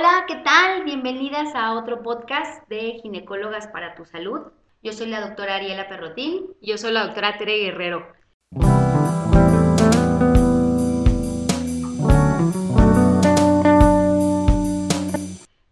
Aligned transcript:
Hola, 0.00 0.24
¿qué 0.26 0.36
tal? 0.36 0.84
Bienvenidas 0.84 1.54
a 1.54 1.74
otro 1.74 2.02
podcast 2.02 2.66
de 2.70 3.00
Ginecólogas 3.02 3.66
para 3.66 3.94
tu 3.94 4.06
Salud. 4.06 4.40
Yo 4.82 4.94
soy 4.94 5.08
la 5.08 5.20
doctora 5.20 5.56
Ariela 5.56 5.90
Perrotín. 5.90 6.56
Yo 6.62 6.78
soy 6.78 6.92
la 6.92 7.04
doctora 7.04 7.36
Tere 7.36 7.58
Guerrero. 7.58 8.06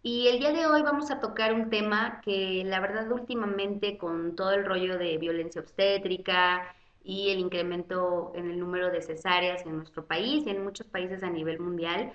Y 0.03 0.29
el 0.29 0.39
día 0.41 0.53
de 0.53 0.67
hoy 0.67 0.83
vamos 0.83 1.11
a 1.11 1.21
tocar 1.21 1.55
un 1.55 1.71
tema 1.71 2.21
que 2.23 2.65
la 2.67 2.81
verdad 2.81 3.11
últimamente 3.11 3.97
con 3.97 4.37
todo 4.37 4.51
el 4.51 4.67
rollo 4.67 4.99
de 4.99 5.17
violencia 5.17 5.63
obstétrica 5.63 6.75
y 7.03 7.31
el 7.31 7.39
incremento 7.39 8.33
en 8.35 8.51
el 8.51 8.61
número 8.61 8.91
de 8.91 9.01
cesáreas 9.01 9.65
en 9.65 9.79
nuestro 9.79 10.05
país 10.05 10.47
y 10.47 10.51
en 10.51 10.63
muchos 10.63 10.87
países 10.87 11.23
a 11.23 11.31
nivel 11.31 11.61
mundial, 11.61 12.13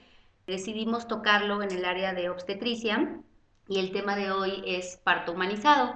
decidimos 0.47 1.07
tocarlo 1.07 1.61
en 1.61 1.71
el 1.71 1.85
área 1.85 2.13
de 2.13 2.29
obstetricia 2.29 3.19
y 3.67 3.79
el 3.79 3.91
tema 3.91 4.15
de 4.15 4.31
hoy 4.31 4.63
es 4.65 4.99
parto 5.03 5.31
humanizado. 5.31 5.95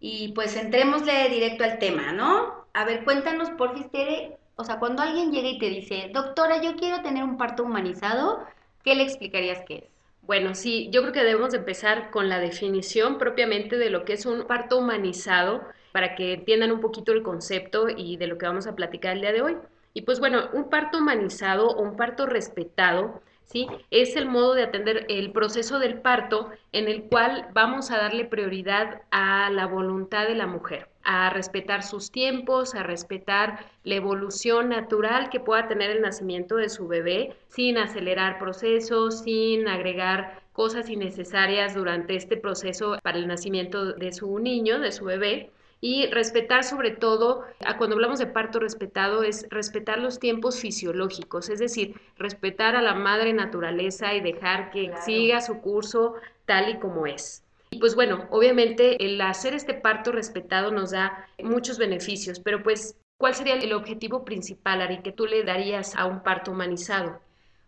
Y 0.00 0.32
pues 0.32 0.56
entrémosle 0.56 1.28
directo 1.28 1.64
al 1.64 1.78
tema, 1.78 2.12
¿no? 2.12 2.66
A 2.72 2.84
ver, 2.84 3.04
cuéntanos, 3.04 3.50
por 3.50 3.74
Tere, 3.90 4.38
o 4.56 4.64
sea, 4.64 4.78
cuando 4.78 5.02
alguien 5.02 5.32
llega 5.32 5.48
y 5.48 5.58
te 5.58 5.68
dice, 5.68 6.10
doctora, 6.12 6.60
yo 6.62 6.76
quiero 6.76 7.02
tener 7.02 7.24
un 7.24 7.36
parto 7.36 7.64
humanizado, 7.64 8.44
¿qué 8.82 8.94
le 8.94 9.02
explicarías 9.02 9.62
qué 9.66 9.74
es? 9.76 9.84
Bueno, 10.22 10.54
sí, 10.54 10.88
yo 10.90 11.02
creo 11.02 11.12
que 11.12 11.22
debemos 11.22 11.52
empezar 11.52 12.10
con 12.10 12.28
la 12.28 12.38
definición 12.38 13.18
propiamente 13.18 13.76
de 13.76 13.90
lo 13.90 14.04
que 14.04 14.14
es 14.14 14.24
un 14.24 14.46
parto 14.46 14.78
humanizado 14.78 15.62
para 15.92 16.14
que 16.14 16.32
entiendan 16.32 16.72
un 16.72 16.80
poquito 16.80 17.12
el 17.12 17.22
concepto 17.22 17.88
y 17.88 18.16
de 18.16 18.26
lo 18.26 18.38
que 18.38 18.46
vamos 18.46 18.66
a 18.66 18.74
platicar 18.74 19.12
el 19.12 19.20
día 19.20 19.32
de 19.32 19.42
hoy. 19.42 19.56
Y 19.92 20.02
pues 20.02 20.20
bueno, 20.20 20.48
un 20.54 20.70
parto 20.70 20.98
humanizado 20.98 21.68
o 21.68 21.82
un 21.82 21.96
parto 21.96 22.26
respetado 22.26 23.22
¿sí? 23.44 23.66
Es 23.90 24.16
el 24.16 24.26
modo 24.26 24.54
de 24.54 24.62
atender 24.62 25.06
el 25.08 25.32
proceso 25.32 25.78
del 25.78 26.00
parto 26.00 26.50
en 26.72 26.88
el 26.88 27.04
cual 27.04 27.48
vamos 27.52 27.90
a 27.90 27.98
darle 27.98 28.24
prioridad 28.24 29.02
a 29.10 29.50
la 29.50 29.66
voluntad 29.66 30.26
de 30.26 30.34
la 30.34 30.46
mujer, 30.46 30.88
a 31.02 31.30
respetar 31.30 31.82
sus 31.82 32.10
tiempos, 32.10 32.74
a 32.74 32.82
respetar 32.82 33.66
la 33.84 33.94
evolución 33.94 34.68
natural 34.68 35.30
que 35.30 35.40
pueda 35.40 35.68
tener 35.68 35.90
el 35.90 36.02
nacimiento 36.02 36.56
de 36.56 36.68
su 36.68 36.88
bebé, 36.88 37.36
sin 37.48 37.78
acelerar 37.78 38.38
procesos, 38.38 39.20
sin 39.20 39.68
agregar 39.68 40.42
cosas 40.52 40.88
innecesarias 40.88 41.74
durante 41.74 42.16
este 42.16 42.36
proceso 42.36 42.98
para 43.02 43.18
el 43.18 43.26
nacimiento 43.26 43.92
de 43.92 44.12
su 44.12 44.38
niño, 44.38 44.78
de 44.78 44.92
su 44.92 45.04
bebé 45.04 45.50
y 45.84 46.06
respetar 46.06 46.64
sobre 46.64 46.92
todo, 46.92 47.44
cuando 47.76 47.96
hablamos 47.96 48.18
de 48.18 48.26
parto 48.26 48.58
respetado, 48.58 49.22
es 49.22 49.46
respetar 49.50 49.98
los 49.98 50.18
tiempos 50.18 50.58
fisiológicos, 50.58 51.50
es 51.50 51.58
decir, 51.58 52.00
respetar 52.16 52.74
a 52.74 52.80
la 52.80 52.94
madre 52.94 53.34
naturaleza 53.34 54.14
y 54.14 54.22
dejar 54.22 54.70
que 54.70 54.90
siga 55.04 55.42
su 55.42 55.60
curso 55.60 56.14
tal 56.46 56.70
y 56.70 56.78
como 56.78 57.06
es. 57.06 57.44
Y 57.68 57.80
pues 57.80 57.94
bueno, 57.96 58.26
obviamente 58.30 59.04
el 59.04 59.20
hacer 59.20 59.52
este 59.52 59.74
parto 59.74 60.10
respetado 60.10 60.70
nos 60.70 60.92
da 60.92 61.26
muchos 61.42 61.76
beneficios, 61.76 62.40
pero 62.40 62.62
pues, 62.62 62.96
¿cuál 63.18 63.34
sería 63.34 63.56
el 63.56 63.74
objetivo 63.74 64.24
principal, 64.24 64.80
Ari, 64.80 65.02
que 65.02 65.12
tú 65.12 65.26
le 65.26 65.44
darías 65.44 65.94
a 65.96 66.06
un 66.06 66.22
parto 66.22 66.52
humanizado? 66.52 67.20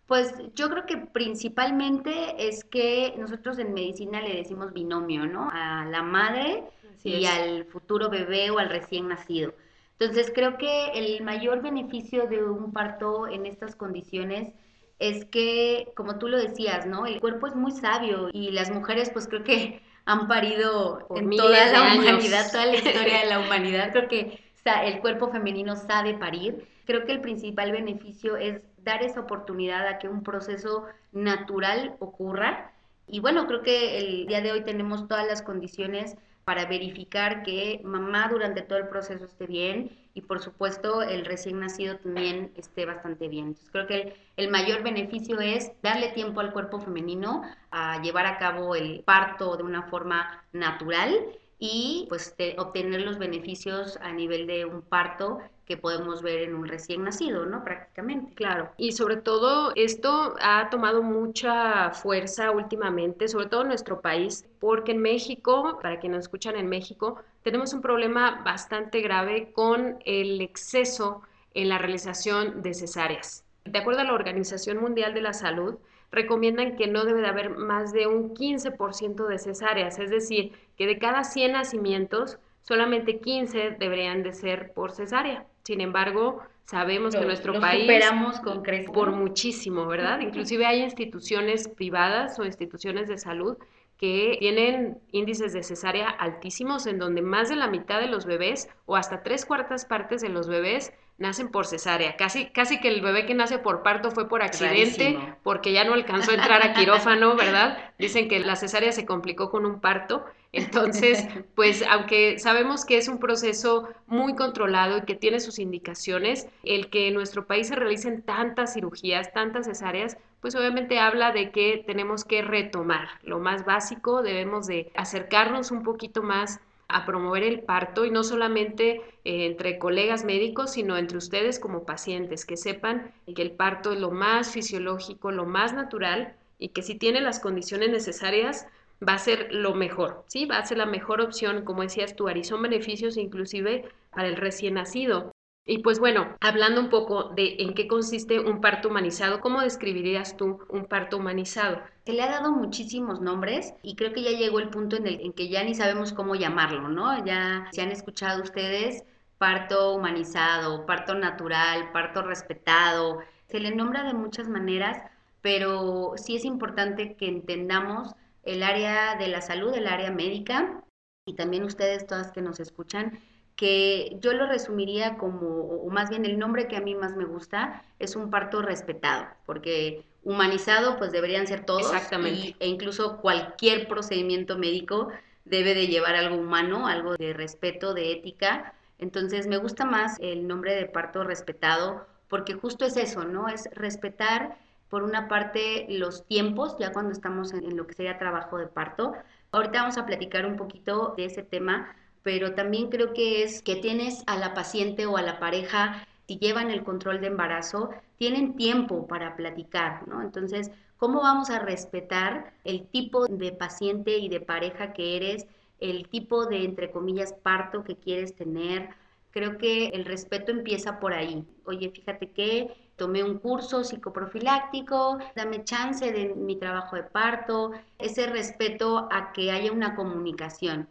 Pues 0.07 0.33
yo 0.55 0.71
creo 0.71 0.87
que 0.87 0.97
principalmente 0.97 2.49
es 2.49 2.65
que 2.65 3.13
nosotros 3.19 3.59
en 3.59 3.75
medicina 3.75 4.23
le 4.23 4.37
decimos 4.37 4.73
binomio, 4.73 5.27
¿no? 5.27 5.51
A 5.53 5.85
la 5.85 6.03
madre 6.03 6.65
y 7.05 7.27
al 7.27 7.65
futuro 7.67 8.09
bebé 8.09 8.51
o 8.51 8.59
al 8.59 8.69
recién 8.69 9.09
nacido. 9.09 9.55
Entonces 9.99 10.31
creo 10.35 10.59
que 10.59 10.91
el 10.95 11.23
mayor 11.23 11.63
beneficio 11.63 12.27
de 12.27 12.45
un 12.45 12.73
parto 12.73 13.27
en 13.27 13.47
estas 13.47 13.75
condiciones 13.75 14.53
es 14.99 15.25
que, 15.27 15.93
como 15.95 16.19
tú 16.19 16.29
lo 16.29 16.39
decías, 16.39 16.87
¿no? 16.87 17.07
El 17.07 17.21
cuerpo 17.21 17.47
es 17.47 17.55
muy 17.55 17.73
sabio 17.73 18.29
y 18.33 18.51
las 18.51 18.71
mujeres 18.71 19.11
pues 19.11 19.27
creo 19.29 19.45
que 19.45 19.83
han 20.05 20.29
parido 20.29 21.07
en 21.17 21.31
toda 21.31 21.67
la 21.73 21.95
humanidad, 21.95 22.51
toda 22.51 22.67
la 22.67 22.77
historia 22.77 23.21
de 23.21 23.27
la 23.27 23.41
humanidad. 23.45 23.91
Creo 23.93 24.09
que 24.09 24.47
el 24.85 25.01
cuerpo 25.01 25.31
femenino 25.31 25.77
sabe 25.77 26.15
parir. 26.15 26.67
Creo 26.87 27.05
que 27.05 27.13
el 27.13 27.21
principal 27.21 27.73
beneficio 27.73 28.37
es 28.37 28.61
dar 28.79 29.03
esa 29.03 29.21
oportunidad 29.21 29.87
a 29.87 29.99
que 29.99 30.09
un 30.09 30.23
proceso 30.23 30.85
natural 31.13 31.97
ocurra. 31.99 32.73
Y 33.09 33.21
bueno, 33.21 33.47
creo 33.47 33.63
que 33.63 33.99
el 33.99 34.27
día 34.27 34.41
de 34.41 34.53
hoy 34.53 34.65
tenemos 34.65 35.09
todas 35.09 35.27
las 35.27 35.43
condiciones 35.43 36.17
para 36.47 36.65
verificar 36.67 37.43
que 37.43 37.81
mamá 37.83 38.29
durante 38.29 38.63
todo 38.63 38.79
el 38.79 38.87
proceso 38.87 39.25
esté 39.25 39.49
bien 39.49 39.91
y 40.15 40.21
por 40.21 40.41
supuesto 40.41 41.03
el 41.03 41.25
recién 41.25 41.59
nacido 41.59 41.97
también 41.97 42.53
esté 42.55 42.87
bastante 42.87 43.27
bien. 43.27 43.49
Entonces 43.49 43.71
creo 43.73 43.89
que 43.89 44.15
el, 44.37 44.49
mayor 44.49 44.85
beneficio 44.85 45.41
es 45.41 45.73
darle 45.83 46.11
tiempo 46.13 46.39
al 46.39 46.53
cuerpo 46.53 46.79
femenino 46.81 47.43
a 47.73 48.01
llevar 48.01 48.27
a 48.27 48.39
cabo 48.39 48.77
el 48.77 49.03
parto 49.03 49.57
de 49.57 49.65
una 49.65 49.89
forma 49.89 50.45
natural 50.53 51.13
y 51.59 52.07
pues 52.09 52.37
obtener 52.59 53.01
los 53.01 53.19
beneficios 53.19 53.99
a 54.01 54.13
nivel 54.13 54.47
de 54.47 54.67
un 54.67 54.83
parto 54.83 55.41
que 55.67 55.77
podemos 55.77 56.23
ver 56.23 56.43
en 56.43 56.55
un 56.55 56.67
recién 56.67 57.03
nacido, 57.03 57.45
¿no? 57.45 57.65
Prácticamente. 57.65 58.35
Claro. 58.35 58.71
Y 58.77 58.93
sobre 58.93 59.17
todo 59.17 59.73
esto 59.75 60.37
ha 60.41 60.71
tomado 60.71 61.03
mucha 61.03 61.91
fuerza 61.91 62.53
últimamente, 62.53 63.29
sobre 63.29 63.47
todo 63.47 63.63
en 63.63 63.69
nuestro 63.69 64.01
país, 64.01 64.47
porque 64.61 64.93
en 64.93 65.03
México, 65.03 65.79
para 65.83 65.99
quienes 65.99 66.19
nos 66.19 66.25
escuchan 66.27 66.57
en 66.57 66.69
México, 66.69 67.21
tenemos 67.43 67.75
un 67.75 67.83
problema 67.83 68.43
bastante 68.45 69.01
grave 69.01 69.53
con 69.53 69.99
el 70.05 70.41
exceso 70.41 71.23
en 71.55 71.69
la 71.69 71.79
realización 71.79 72.63
de 72.63 72.73
cesáreas. 72.73 73.45
De 73.65 73.79
acuerdo 73.79 74.01
a 74.01 74.05
la 74.05 74.15
Organización 74.15 74.79
Mundial 74.79 75.15
de 75.15 75.23
la 75.23 75.33
Salud, 75.33 75.77
recomiendan 76.13 76.77
que 76.77 76.87
no 76.87 77.05
debe 77.05 77.21
de 77.21 77.27
haber 77.27 77.51
más 77.51 77.93
de 77.93 78.07
un 78.07 78.35
15% 78.35 79.27
de 79.27 79.39
cesáreas, 79.39 79.99
es 79.99 80.11
decir, 80.11 80.53
que 80.77 80.87
de 80.87 80.99
cada 80.99 81.25
100 81.25 81.53
nacimientos, 81.53 82.39
solamente 82.67 83.21
15 83.21 83.77
deberían 83.79 84.23
de 84.23 84.33
ser 84.33 84.73
por 84.73 84.93
cesárea. 84.93 85.47
Sin 85.63 85.81
embargo, 85.81 86.43
sabemos 86.65 87.15
que 87.15 87.25
nuestro 87.25 87.61
país 87.61 87.83
superamos 87.83 88.41
con 88.41 88.63
por 88.93 89.13
muchísimo, 89.13 89.87
¿verdad? 89.87 90.21
Inclusive 90.21 90.67
hay 90.67 90.83
instituciones 90.83 91.69
privadas 91.69 92.39
o 92.39 92.45
instituciones 92.45 93.09
de 93.09 93.19
salud 93.19 93.57
que 93.99 94.37
tienen 94.41 94.99
índices 95.11 95.53
de 95.53 95.63
cesárea 95.63 96.09
altísimos 96.09 96.87
en 96.87 96.99
donde 96.99 97.23
más 97.23 97.49
de 97.49 97.57
la 97.57 97.69
mitad 97.69 98.01
de 98.01 98.09
los 98.09 98.27
bebés 98.27 98.69
o 98.85 98.97
hasta 98.97 99.23
tres 99.23 99.47
cuartas 99.47 99.87
partes 99.87 100.21
de 100.21 100.29
los 100.29 100.49
bebés 100.49 100.93
nacen 101.19 101.49
por 101.49 101.67
cesárea. 101.67 102.17
Casi, 102.17 102.47
casi 102.47 102.79
que 102.79 102.89
el 102.89 103.01
bebé 103.01 103.25
que 103.25 103.35
nace 103.35 103.59
por 103.59 103.83
parto 103.83 104.11
fue 104.11 104.29
por 104.29 104.43
accidente, 104.43 105.19
porque 105.43 105.73
ya 105.73 105.85
no 105.85 105.95
alcanzó 105.95 106.33
a 106.33 106.35
entrar 106.35 106.63
a 106.63 106.75
quirófano, 106.75 107.37
¿verdad? 107.37 107.79
Dicen 107.99 108.29
que 108.29 108.39
la 108.41 108.57
cesárea 108.57 108.93
se 108.93 109.07
complicó 109.07 109.51
con 109.51 109.65
un 109.65 109.81
parto. 109.81 110.27
Entonces, 110.53 111.27
pues 111.55 111.85
aunque 111.89 112.39
sabemos 112.39 112.85
que 112.85 112.99
es 112.99 113.09
un 113.09 113.19
proceso 113.19 113.89
muy 114.07 114.35
controlado 114.35 114.99
y 114.99 115.03
que 115.03 115.15
tiene 115.15 115.41
sus 115.41 115.59
indicaciones, 115.59 116.49
el 116.63 116.91
que 116.91 117.09
en 117.09 117.15
nuestro 117.15 117.47
país 117.47 117.69
se 117.69 117.77
realicen 117.77 118.23
tantas 118.23 118.75
cirugías, 118.75 119.33
tantas 119.33 119.67
cesáreas, 119.67 120.17
pues 120.41 120.55
obviamente 120.55 120.99
habla 120.99 121.33
de 121.33 121.51
que 121.51 121.83
tenemos 121.87 122.25
que 122.25 122.43
retomar 122.43 123.09
lo 123.23 123.39
más 123.39 123.65
básico, 123.65 124.23
debemos 124.23 124.67
de 124.67 124.91
acercarnos 124.95 125.71
un 125.71 125.83
poquito 125.83 126.23
más 126.23 126.61
a 126.89 127.05
promover 127.05 127.43
el 127.43 127.61
parto 127.61 128.05
y 128.05 128.11
no 128.11 128.23
solamente 128.23 129.03
eh, 129.25 129.47
entre 129.47 129.79
colegas 129.79 130.25
médicos, 130.25 130.73
sino 130.73 130.97
entre 130.97 131.19
ustedes 131.19 131.59
como 131.59 131.85
pacientes, 131.85 132.45
que 132.47 132.57
sepan 132.57 133.13
que 133.35 133.43
el 133.43 133.51
parto 133.51 133.93
es 133.93 133.99
lo 133.99 134.11
más 134.13 134.53
fisiológico, 134.53 135.33
lo 135.33 135.47
más 135.47 135.73
natural 135.73 136.37
y 136.59 136.69
que 136.69 136.83
si 136.83 136.95
tiene 136.95 137.21
las 137.21 137.41
condiciones 137.41 137.91
necesarias 137.91 138.67
va 139.07 139.15
a 139.15 139.19
ser 139.19 139.49
lo 139.53 139.75
mejor, 139.75 140.25
¿sí? 140.27 140.47
Va 140.47 140.59
a 140.59 140.67
ser 140.67 140.79
la 140.79 140.87
mejor 140.87 141.21
opción, 141.21 141.65
como 141.65 141.83
decías 141.83 142.17
tú, 142.17 142.29
Ari, 142.29 142.45
son 142.45 142.63
beneficios 142.63 143.17
inclusive 143.17 143.89
para 144.11 144.29
el 144.29 144.37
recién 144.37 144.75
nacido. 144.75 145.33
Y 145.69 145.79
pues 145.79 145.99
bueno, 145.99 146.37
hablando 146.41 146.81
un 146.81 146.91
poco 146.91 147.31
de 147.31 147.57
en 147.59 147.75
qué 147.75 147.89
consiste 147.89 148.39
un 148.39 148.61
parto 148.61 148.89
humanizado, 148.89 149.41
¿cómo 149.41 149.63
describirías 149.63 150.37
tú 150.37 150.61
un 150.69 150.87
parto 150.87 151.17
humanizado? 151.17 151.81
Se 152.05 152.13
le 152.13 152.23
ha 152.23 152.31
dado 152.31 152.53
muchísimos 152.53 153.21
nombres 153.21 153.75
y 153.83 153.97
creo 153.97 154.13
que 154.13 154.23
ya 154.23 154.31
llegó 154.31 154.61
el 154.61 154.71
punto 154.71 154.97
en 154.97 155.09
el 155.09 155.21
en 155.21 155.33
que 155.33 155.49
ya 155.49 155.65
ni 155.65 155.75
sabemos 155.75 156.13
cómo 156.13 156.37
llamarlo, 156.37 156.89
¿no? 156.89 157.25
Ya 157.25 157.67
se 157.73 157.83
han 157.83 157.91
escuchado 157.91 158.45
ustedes 158.45 159.03
parto 159.39 159.95
humanizado, 159.95 160.87
parto 160.87 161.15
natural, 161.15 161.91
parto 161.93 162.23
respetado, 162.23 163.19
se 163.49 163.61
le 163.61 163.75
nombra 163.75 164.05
de 164.05 164.15
muchas 164.15 164.49
maneras, 164.49 164.99
pero 165.41 166.15
sí 166.17 166.37
es 166.37 166.45
importante 166.45 167.17
que 167.17 167.27
entendamos 167.27 168.15
el 168.47 168.63
área 168.63 169.17
de 169.17 169.29
la 169.29 169.43
salud, 169.43 169.75
el 169.75 169.87
área 169.87 170.11
médica 170.11 170.83
y 171.27 171.35
también 171.35 171.65
ustedes 171.65 172.07
todas 172.07 172.31
que 172.33 172.41
nos 172.41 172.61
escuchan, 172.61 173.21
que 173.57 174.17
yo 174.21 174.33
lo 174.33 174.47
resumiría 174.47 175.17
como, 175.17 175.47
o 175.47 175.91
más 175.91 176.11
bien 176.11 176.25
el 176.25 176.39
nombre 176.39 176.69
que 176.69 176.77
a 176.77 176.81
mí 176.81 176.95
más 176.95 177.17
me 177.17 177.25
gusta, 177.25 177.83
es 177.99 178.15
un 178.15 178.31
parto 178.31 178.63
respetado, 178.63 179.27
porque 179.45 180.05
humanizado 180.23 180.99
pues 180.99 181.13
deberían 181.13 181.47
ser 181.47 181.65
todos. 181.65 181.83
Exactamente. 181.83 182.55
e 182.61 182.69
incluso 182.69 183.19
cualquier 183.19 183.89
procedimiento 183.89 184.59
médico 184.59 185.09
debe 185.45 185.75
de 185.75 185.87
llevar 185.87 186.17
algo 186.17 186.37
humano, 186.37 186.87
algo 186.87 187.17
de 187.17 187.33
respeto, 187.33 187.95
de 187.95 188.13
ética. 188.13 188.75
Entonces 188.99 189.47
me 189.47 189.57
gusta 189.57 189.85
más 189.85 190.19
el 190.21 190.47
nombre 190.47 190.75
de 190.75 190.87
parto 190.87 191.25
respetado 191.25 192.07
porque 192.29 192.55
justo 192.55 192.85
es 192.85 192.97
eso, 192.97 193.25
¿no? 193.25 193.49
Es 193.49 193.69
respetar 193.73 194.59
por 194.89 195.03
una 195.03 195.29
parte 195.29 195.87
los 195.89 196.27
tiempos, 196.27 196.77
ya 196.79 196.93
cuando 196.93 197.13
estamos 197.13 197.53
en, 197.53 197.77
lo 197.77 197.87
que 197.87 197.95
sería 197.95 198.19
trabajo 198.19 198.59
de 198.59 198.67
parto. 198.67 199.15
Ahorita 199.53 199.81
vamos 199.81 199.99
a 199.99 200.07
platicar 200.07 200.47
un 200.47 200.57
poquito 200.57 201.15
de 201.17 201.27
ese 201.27 201.43
tema, 201.43 201.95
pero 202.23 202.55
también 202.55 202.89
creo 202.89 203.13
que 203.13 203.43
es 203.43 203.63
que 203.63 203.77
tienes 203.77 204.23
a 204.27 204.37
la 204.37 204.55
paciente 204.55 205.07
o 205.07 205.17
a 205.17 205.23
la 205.23 205.39
pareja, 205.39 206.07
si 206.27 206.39
llevan 206.39 206.71
el 206.71 206.85
control 206.85 207.21
de 207.21 207.29
embarazo, 207.29 207.91
tienen 208.19 208.57
tiempo 208.57 209.07
para 209.07 209.37
platicar, 209.37 210.07
¿no? 210.09 210.23
Entonces, 210.23 210.71
¿cómo 210.97 211.21
vamos 211.21 211.51
a 211.51 211.61
respetar 211.61 212.53
el 212.65 212.87
tipo 212.87 213.27
de 213.27 213.53
paciente 213.53 214.19
y 214.19 214.29
de 214.29 214.41
pareja 214.41 214.93
que 214.93 215.17
eres, 215.17 215.47
el 215.79 216.09
tipo 216.09 216.47
de, 216.47 216.65
entre 216.65 216.91
comillas, 216.91 217.33
parto 217.33 217.85
que 217.85 217.97
quieres 217.97 218.35
tener? 218.35 218.91
Creo 219.31 219.59
que 219.59 219.89
el 219.89 220.05
respeto 220.05 220.51
empieza 220.51 220.99
por 220.99 221.13
ahí. 221.13 221.45
Oye, 221.65 221.91
fíjate 221.91 222.31
que 222.31 222.86
tomé 222.97 223.23
un 223.23 223.39
curso 223.39 223.85
psicoprofiláctico, 223.85 225.19
dame 225.35 225.65
chance 225.65 226.11
de 226.11 226.35
mi 226.35 226.57
trabajo 226.57 226.97
de 226.97 227.05
parto, 227.05 227.73
ese 227.99 228.27
respeto 228.27 229.09
a 229.11 229.33
que 229.33 229.51
haya 229.51 229.73
una 229.73 229.95
comunicación. 229.95 230.89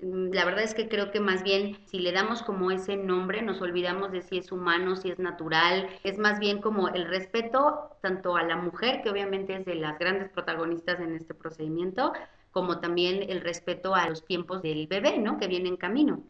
Mm, 0.00 0.30
la 0.32 0.44
verdad 0.44 0.64
es 0.64 0.74
que 0.74 0.88
creo 0.88 1.10
que 1.12 1.20
más 1.20 1.42
bien 1.42 1.78
si 1.86 1.98
le 2.00 2.12
damos 2.12 2.42
como 2.42 2.70
ese 2.70 2.96
nombre 2.96 3.42
nos 3.42 3.60
olvidamos 3.62 4.10
de 4.12 4.22
si 4.22 4.38
es 4.38 4.50
humano, 4.50 4.96
si 4.96 5.10
es 5.10 5.18
natural, 5.18 5.88
es 6.02 6.18
más 6.18 6.40
bien 6.40 6.60
como 6.60 6.88
el 6.88 7.06
respeto 7.06 7.96
tanto 8.02 8.36
a 8.36 8.42
la 8.42 8.56
mujer, 8.56 9.02
que 9.02 9.10
obviamente 9.10 9.54
es 9.54 9.64
de 9.64 9.76
las 9.76 9.98
grandes 9.98 10.30
protagonistas 10.30 11.00
en 11.00 11.14
este 11.14 11.34
procedimiento, 11.34 12.12
como 12.50 12.80
también 12.80 13.30
el 13.30 13.40
respeto 13.40 13.94
a 13.94 14.08
los 14.08 14.24
tiempos 14.24 14.62
del 14.62 14.86
bebé, 14.86 15.18
¿no? 15.18 15.38
Que 15.38 15.46
viene 15.46 15.68
en 15.68 15.76
camino. 15.76 16.22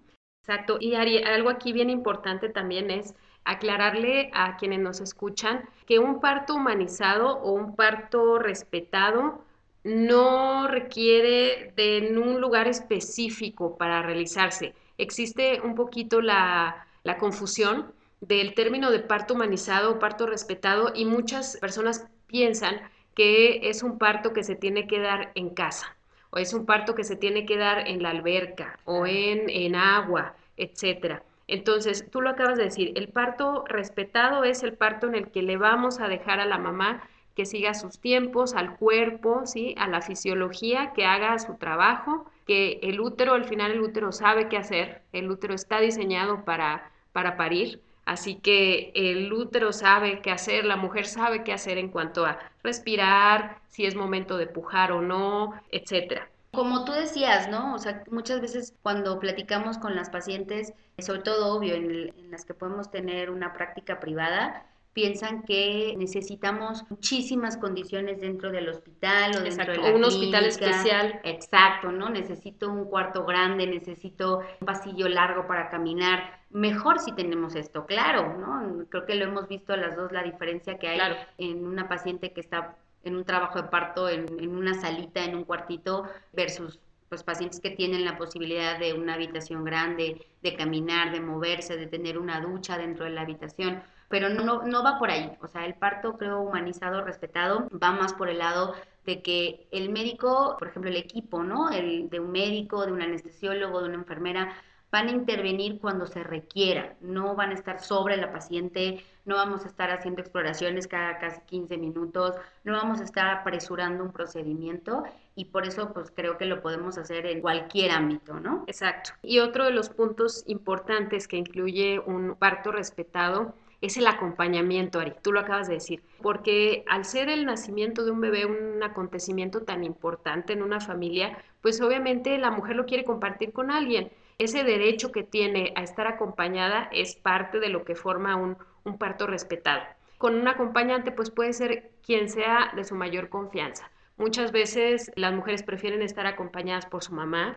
Exacto. 0.43 0.77
Y 0.81 0.95
algo 0.95 1.51
aquí 1.51 1.73
bien 1.73 1.89
importante 1.89 2.49
también 2.49 2.91
es 2.91 3.15
aclararle 3.44 4.31
a 4.33 4.56
quienes 4.56 4.81
nos 4.81 5.00
escuchan 5.00 5.69
que 5.87 5.99
un 5.99 6.21
parto 6.21 6.55
humanizado 6.55 7.39
o 7.39 7.53
un 7.53 7.75
parto 7.77 8.39
respetado 8.39 9.44
no 9.85 10.69
requiere 10.69 11.73
de 11.77 12.17
un 12.17 12.41
lugar 12.41 12.69
específico 12.69 13.77
para 13.77 14.03
realizarse. 14.03 14.75
Existe 14.99 15.61
un 15.61 15.75
poquito 15.75 16.21
la, 16.21 16.87
la 17.03 17.19
confusión 17.19 17.93
del 18.21 18.55
término 18.55 18.91
de 18.91 19.00
parto 19.00 19.35
humanizado 19.35 19.93
o 19.93 19.99
parto 19.99 20.27
respetado 20.27 20.93
y 20.94 21.05
muchas 21.05 21.56
personas 21.56 22.06
piensan 22.29 22.81
que 23.15 23.69
es 23.69 23.83
un 23.83 23.99
parto 23.99 24.33
que 24.33 24.44
se 24.44 24.55
tiene 24.55 24.87
que 24.87 25.00
dar 25.00 25.33
en 25.35 25.50
casa 25.50 25.97
o 26.33 26.39
es 26.39 26.55
un 26.55 26.65
parto 26.65 26.94
que 26.94 27.05
se 27.05 27.17
tiene 27.17 27.44
que 27.44 27.56
dar 27.59 27.87
en 27.89 28.03
la 28.03 28.11
alberca 28.11 28.79
o 28.85 29.06
en, 29.06 29.50
en 29.50 29.75
agua, 29.77 30.35
etcétera. 30.56 31.23
Entonces, 31.49 32.09
tú 32.11 32.21
lo 32.21 32.31
acabas 32.31 32.59
de 32.59 32.65
decir, 32.65 32.93
el 32.97 33.09
parto 33.09 33.65
respetado 33.69 34.44
es 34.44 34.62
el 34.62 34.75
parto 34.75 35.06
en 35.09 35.15
el 35.15 35.31
que 35.31 35.43
le 35.43 35.56
vamos 35.56 36.00
a 36.00 36.09
dejar 36.09 36.41
a 36.41 36.47
la 36.47 36.59
mamá 36.59 37.03
que 37.35 37.47
siga 37.47 37.75
sus 37.75 37.99
tiempos, 37.99 38.55
al 38.55 38.77
cuerpo, 38.77 39.43
¿sí? 39.47 39.75
a 39.79 39.89
la 39.89 40.03
fisiología, 40.03 40.93
que 40.94 41.06
haga 41.06 41.39
su 41.39 41.55
trabajo, 41.55 42.27
que 42.47 42.79
el 42.83 43.00
útero, 43.00 43.35
al 43.35 43.44
final 43.44 43.73
el 43.73 43.81
útero 43.81 44.12
sabe 44.12 44.49
qué 44.49 44.56
hacer, 44.56 45.03
el 45.12 45.31
útero 45.31 45.55
está 45.55 45.81
diseñado 45.81 46.44
para, 46.44 46.91
para 47.12 47.37
parir, 47.37 47.81
así 48.05 48.37
que 48.37 48.93
el 48.94 49.33
útero 49.33 49.73
sabe 49.73 50.21
qué 50.21 50.31
hacer, 50.31 50.65
la 50.65 50.77
mujer 50.77 51.06
sabe 51.06 51.44
qué 51.44 51.53
hacer 51.53 51.79
en 51.79 51.89
cuanto 51.89 52.27
a 52.27 52.39
respirar, 52.62 53.61
si 53.69 53.87
es 53.87 53.94
momento 53.94 54.37
de 54.37 54.47
pujar 54.47 54.93
o 54.93 55.00
no, 55.00 55.55
etcétera. 55.71 56.31
Como 56.55 56.85
tú 56.85 56.93
decías, 56.93 57.49
¿no? 57.49 57.75
O 57.75 57.79
sea, 57.79 58.05
muchas 58.11 58.43
veces 58.43 58.75
cuando 58.83 59.19
platicamos 59.19 59.79
con 59.79 59.97
las 59.97 60.11
pacientes, 60.11 60.75
sobre 60.99 61.21
todo 61.21 61.57
obvio, 61.57 61.75
en, 61.75 62.31
las 62.31 62.45
que 62.45 62.53
podemos 62.53 62.91
tener 62.91 63.31
una 63.31 63.55
práctica 63.55 64.01
privada, 64.01 64.67
piensan 64.93 65.45
que 65.45 65.95
necesitamos 65.97 66.85
muchísimas 66.91 67.57
condiciones 67.57 68.21
dentro 68.21 68.51
del 68.53 68.69
hospital 68.69 69.35
o 69.37 69.41
dentro 69.41 69.73
de 69.73 69.79
la 69.79 69.95
un 69.95 70.05
hospital 70.05 70.45
especial. 70.45 71.21
Exacto, 71.25 71.91
¿no? 71.91 72.11
Necesito 72.11 72.71
un 72.71 72.85
cuarto 72.85 73.25
grande, 73.25 73.67
necesito 73.67 74.41
un 74.61 74.67
pasillo 74.67 75.09
largo 75.09 75.47
para 75.47 75.71
caminar. 75.71 76.43
Mejor 76.51 76.99
si 76.99 77.13
tenemos 77.13 77.55
esto, 77.55 77.87
claro, 77.87 78.37
¿no? 78.37 78.85
Creo 78.91 79.07
que 79.07 79.15
lo 79.15 79.25
hemos 79.25 79.49
visto 79.49 79.73
a 79.73 79.79
las 79.79 79.97
dos 79.97 80.13
la 80.13 80.23
diferencia 80.23 80.79
que 80.79 80.89
hay 80.89 81.17
en 81.39 81.67
una 81.67 81.89
paciente 81.89 82.35
que 82.35 82.43
está 82.43 82.77
en 83.05 83.17
un 83.17 83.25
trabajo 83.25 83.61
de 83.61 83.69
parto, 83.69 84.09
en, 84.09 84.57
una 84.57 84.75
salita, 84.75 85.25
en 85.25 85.37
un 85.37 85.45
cuartito, 85.45 86.05
versus 86.33 86.79
los 87.11 87.23
pacientes 87.23 87.61
que 87.61 87.71
tienen 87.71 88.05
la 88.05 88.17
posibilidad 88.17 88.79
de 88.79 88.95
una 88.95 89.15
habitación 89.15 89.65
grande, 89.65 90.27
de 90.43 90.57
caminar, 90.57 91.13
de 91.13 91.21
moverse, 91.21 91.77
de 91.77 91.87
tener 91.87 92.19
una 92.19 92.41
ducha 92.41 92.79
dentro 92.79 93.05
de 93.05 93.11
la 93.11 93.23
habitación. 93.23 93.83
Pero 94.09 94.29
no, 94.29 94.63
no 94.63 94.83
va 94.83 94.99
por 94.99 95.11
ahí. 95.11 95.33
O 95.41 95.47
sea, 95.47 95.67
el 95.67 95.75
parto, 95.75 96.17
creo, 96.17 96.41
humanizado, 96.41 97.03
respetado, 97.03 97.69
va 97.83 97.93
más 97.93 98.13
por 98.15 98.29
el 98.29 98.39
lado 98.39 98.75
de 99.05 99.23
que 99.23 99.67
el 99.73 99.91
médico, 99.91 100.57
por 100.59 100.69
ejemplo, 100.69 100.91
el 100.91 100.97
equipo, 100.97 101.43
¿no? 101.43 101.71
El 101.71 102.09
de 102.09 102.21
un 102.21 102.31
médico, 102.31 102.87
de 102.87 102.93
un 102.93 103.03
anestesiólogo, 103.03 103.81
de 103.81 103.89
una 103.89 103.97
enfermera, 103.97 104.55
van 104.93 105.09
a 105.09 105.12
intervenir 105.12 105.81
cuando 105.81 106.06
se 106.06 106.23
requiera, 106.23 106.94
no 107.00 107.35
van 107.35 107.50
a 107.50 107.55
estar 107.55 107.81
sobre 107.81 108.19
la 108.19 108.31
paciente, 108.31 109.03
no 109.25 109.37
vamos 109.37 109.65
a 109.65 109.69
estar 109.69 109.91
haciendo 109.91 110.21
exploraciones 110.21 110.87
cada 110.87 111.19
casi 111.19 111.41
15 111.47 111.79
minutos, 111.79 112.37
no 112.62 112.75
vamos 112.75 113.00
a 113.00 113.05
estar 113.05 113.31
apresurando 113.31 114.05
un 114.05 114.12
procedimiento 114.12 115.03
y 115.35 115.47
por 115.47 115.67
eso 115.67 115.94
pues 115.94 116.12
creo 116.15 116.37
que 116.37 116.44
lo 116.44 116.61
podemos 116.61 116.99
hacer 116.99 117.25
en 117.25 117.41
cualquier 117.41 117.91
ámbito, 117.91 118.39
¿no? 118.39 118.65
Exacto. 118.67 119.12
Y 119.23 119.39
otro 119.39 119.65
de 119.65 119.71
los 119.71 119.89
puntos 119.89 120.44
importantes 120.47 121.27
que 121.27 121.39
incluye 121.39 121.99
un 121.99 122.37
parto 122.37 122.71
respetado 122.71 123.55
es 123.81 123.97
el 123.97 124.06
acompañamiento, 124.06 125.00
Ari, 125.00 125.15
tú 125.23 125.33
lo 125.33 125.41
acabas 125.41 125.69
de 125.69 125.75
decir, 125.75 126.03
porque 126.21 126.85
al 126.87 127.06
ser 127.06 127.31
el 127.31 127.47
nacimiento 127.47 128.05
de 128.05 128.11
un 128.11 128.21
bebé 128.21 128.44
un 128.44 128.81
acontecimiento 128.83 129.62
tan 129.62 129.85
importante 129.85 130.53
en 130.53 130.62
una 130.62 130.81
familia, 130.81 131.37
pues 131.62 131.81
obviamente 131.81 132.37
la 132.37 132.50
mujer 132.50 132.77
lo 132.77 132.85
quiere 132.85 133.05
compartir 133.05 133.53
con 133.53 133.71
alguien 133.71 134.12
ese 134.38 134.64
derecho 134.64 135.12
que 135.12 135.23
tiene 135.23 135.73
a 135.76 135.82
estar 135.82 136.06
acompañada 136.06 136.88
es 136.93 137.17
parte 137.17 137.61
de 137.61 137.69
lo 137.69 137.84
que 137.84 137.94
forma 137.94 138.37
un, 138.37 138.56
parto 138.99 139.26
respetado. 139.26 139.82
Con 140.19 140.34
un 140.34 140.49
acompañante, 140.49 141.12
pues 141.12 141.31
puede 141.31 141.52
ser 141.52 141.90
quien 142.05 142.29
sea 142.29 142.73
de 142.75 142.84
su 142.84 142.94
mayor 142.94 143.29
confianza. 143.29 143.90
Muchas 144.19 144.52
veces 144.52 145.11
las 145.17 145.32
mujeres 145.32 145.62
prefieren 145.62 146.02
estar 146.02 146.26
acompañadas 146.26 146.87
por 146.87 147.02
su 147.02 147.12
mamá 147.12 147.56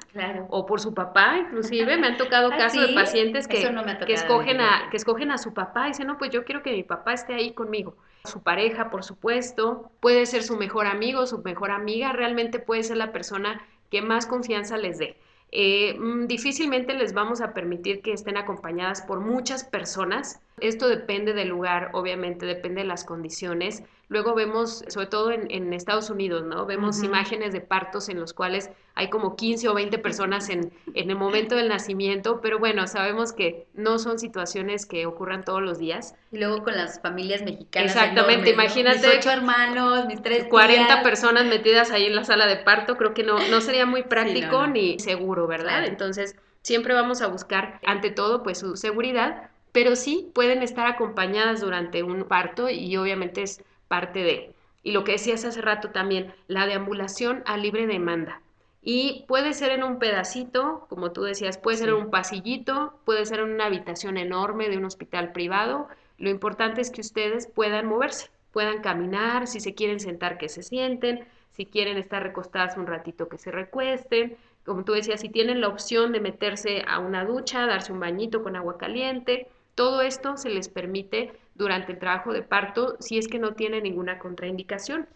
o 0.50 0.66
por 0.66 0.80
su 0.80 0.94
papá, 0.94 1.38
inclusive 1.38 1.98
me 1.98 2.08
han 2.08 2.18
tocado 2.18 2.50
ah, 2.54 2.58
casos 2.58 2.88
de 2.88 2.94
pacientes 2.94 3.48
que, 3.48 3.62
que, 4.06 4.14
escogen 4.14 4.62
a, 4.62 4.90
que 4.90 4.98
escogen 4.98 5.32
a 5.32 5.38
su 5.38 5.54
papá 5.54 5.86
y 5.86 5.90
dicen, 5.90 6.08
no, 6.08 6.18
pues 6.18 6.32
yo 6.32 6.46
quiero 6.46 6.64
que 6.64 6.72
mi 6.72 6.84
papá 6.84 7.14
esté 7.14 7.36
ahí 7.36 7.52
conmigo. 7.54 7.98
Su 8.24 8.42
pareja, 8.42 8.90
por 8.90 9.04
supuesto, 9.04 9.92
puede 10.00 10.26
ser 10.26 10.42
su 10.42 10.58
mejor 10.58 10.88
amigo, 10.88 11.28
su 11.28 11.40
mejor 11.40 11.72
amiga, 11.72 12.14
realmente 12.14 12.60
puede 12.60 12.84
ser 12.84 12.98
la 12.98 13.12
persona 13.12 13.62
que 13.92 14.02
más 14.02 14.26
confianza 14.26 14.78
les 14.78 14.98
dé. 14.98 15.18
Eh, 15.58 15.98
mm, 15.98 16.28
difícilmente 16.28 16.94
les 16.96 17.14
vamos 17.14 17.40
a 17.42 17.54
permitir 17.54 18.02
que 18.02 18.12
estén 18.14 18.36
acompañadas 18.38 19.02
por 19.02 19.22
muchas 19.22 19.64
personas. 19.64 20.42
Esto 20.62 20.88
depende 20.88 21.34
del 21.34 21.50
lugar, 21.50 21.90
obviamente, 21.94 22.46
depende 22.46 22.82
de 22.82 22.88
las 22.88 23.04
condiciones. 23.04 23.84
Luego 24.08 24.36
vemos, 24.36 24.86
sobre 24.88 25.08
todo 25.08 25.32
en, 25.32 25.74
Estados 25.74 26.10
Unidos, 26.10 26.44
¿no? 26.44 26.66
Vemos 26.66 27.04
imágenes 27.04 27.52
de 27.52 27.60
partos 27.60 28.08
en 28.08 28.20
los 28.20 28.34
cuales 28.34 28.70
hay 28.94 29.10
como 29.10 29.36
15 29.36 29.68
o 29.68 29.74
20 29.74 29.98
personas 29.98 30.50
en, 30.50 30.72
en, 30.94 31.10
el 31.10 31.18
momento 31.18 31.56
del 31.56 31.68
nacimiento, 31.68 32.40
pero 32.40 32.60
bueno, 32.60 32.88
sabemos 32.88 33.34
que 33.34 33.68
no 33.74 34.00
son 34.00 34.18
situaciones 34.18 34.86
que 34.86 35.06
ocurran 35.06 35.44
todos 35.44 35.62
los 35.62 35.80
días. 35.80 36.16
Y 36.32 36.38
luego 36.38 36.64
con 36.64 36.78
las 36.78 37.02
familias 37.02 37.42
mexicanas. 37.42 37.94
Exactamente, 37.94 38.52
imagínate. 38.52 39.08
Mis 39.08 39.18
ocho 39.18 39.32
hermanos, 39.32 40.06
mis 40.06 40.22
tres 40.22 40.46
40 40.46 41.04
personas 41.04 41.46
metidas 41.48 41.92
ahí 41.92 42.06
en 42.06 42.16
la 42.16 42.24
sala 42.24 42.46
de 42.46 42.58
parto, 42.58 42.96
creo 42.96 43.14
que 43.14 43.24
no, 43.24 43.40
no 43.50 43.60
sería 43.60 43.86
muy 43.86 44.04
práctico 44.04 44.68
ni 44.68 45.00
seguro, 45.00 45.48
¿verdad? 45.48 45.84
Entonces, 45.84 46.38
siempre 46.62 46.94
vamos 46.94 47.22
a 47.22 47.28
buscar, 47.28 47.80
ante 47.86 48.12
todo, 48.12 48.44
pues 48.44 48.60
su 48.60 48.78
seguridad, 48.78 49.50
pero 49.76 49.98
sí 49.98 50.32
pueden 50.34 50.64
estar 50.64 50.88
acompañadas 50.88 51.60
durante 51.60 52.02
un 52.02 52.24
parto 52.24 52.70
y 52.70 52.96
obviamente 52.96 53.42
es 53.42 53.62
parte 53.90 54.24
de. 54.24 54.54
Y 54.84 54.94
lo 54.94 55.04
que 55.04 55.12
decías 55.12 55.44
hace 55.44 55.62
rato 55.62 55.90
también, 55.90 56.34
la 56.48 56.66
deambulación 56.66 57.44
a 57.46 57.58
libre 57.58 57.86
demanda. 57.86 58.42
Y 58.82 59.26
puede 59.28 59.54
ser 59.54 59.74
en 59.74 59.84
un 59.84 60.00
pedacito, 60.00 60.86
como 60.88 61.12
tú 61.12 61.24
decías, 61.24 61.58
puede 61.58 61.76
ser 61.76 61.90
en 61.90 61.96
un 61.96 62.10
pasillito, 62.10 62.98
puede 63.04 63.26
ser 63.26 63.42
en 63.42 63.50
una 63.50 63.66
habitación 63.66 64.16
enorme 64.16 64.70
de 64.70 64.78
un 64.78 64.86
hospital 64.86 65.34
privado. 65.34 65.90
Lo 66.18 66.30
importante 66.30 66.80
es 66.80 66.90
que 66.90 67.02
ustedes 67.02 67.46
puedan 67.46 67.86
moverse, 67.86 68.30
puedan 68.54 68.82
caminar, 68.82 69.46
si 69.46 69.60
se 69.60 69.76
quieren 69.76 70.00
sentar, 70.00 70.38
que 70.38 70.48
se 70.48 70.64
sienten, 70.64 71.28
si 71.52 71.66
quieren 71.66 71.98
estar 71.98 72.24
recostadas 72.24 72.78
un 72.78 72.88
ratito, 72.88 73.28
que 73.28 73.38
se 73.38 73.52
recuesten. 73.52 74.38
Como 74.64 74.86
tú 74.86 74.94
decías, 74.94 75.20
si 75.20 75.28
tienen 75.28 75.60
la 75.60 75.68
opción 75.68 76.14
de 76.14 76.22
meterse 76.22 76.86
a 76.88 77.00
una 77.00 77.26
ducha, 77.26 77.68
darse 77.68 77.92
un 77.92 78.00
bañito 78.00 78.42
con 78.42 78.56
agua 78.56 78.78
caliente, 78.78 79.50
todo 79.76 80.02
esto 80.02 80.38
se 80.38 80.50
les 80.50 80.70
permite 80.70 81.34
durante 81.54 81.92
el 81.92 82.00
trabajo 82.00 82.34
de 82.34 82.42
parto 82.42 82.96
si 83.00 83.18
es 83.18 83.28
que 83.28 83.40
no 83.40 83.54
tiene 83.54 83.82
ninguna 83.82 84.20
contraindicación. 84.20 85.08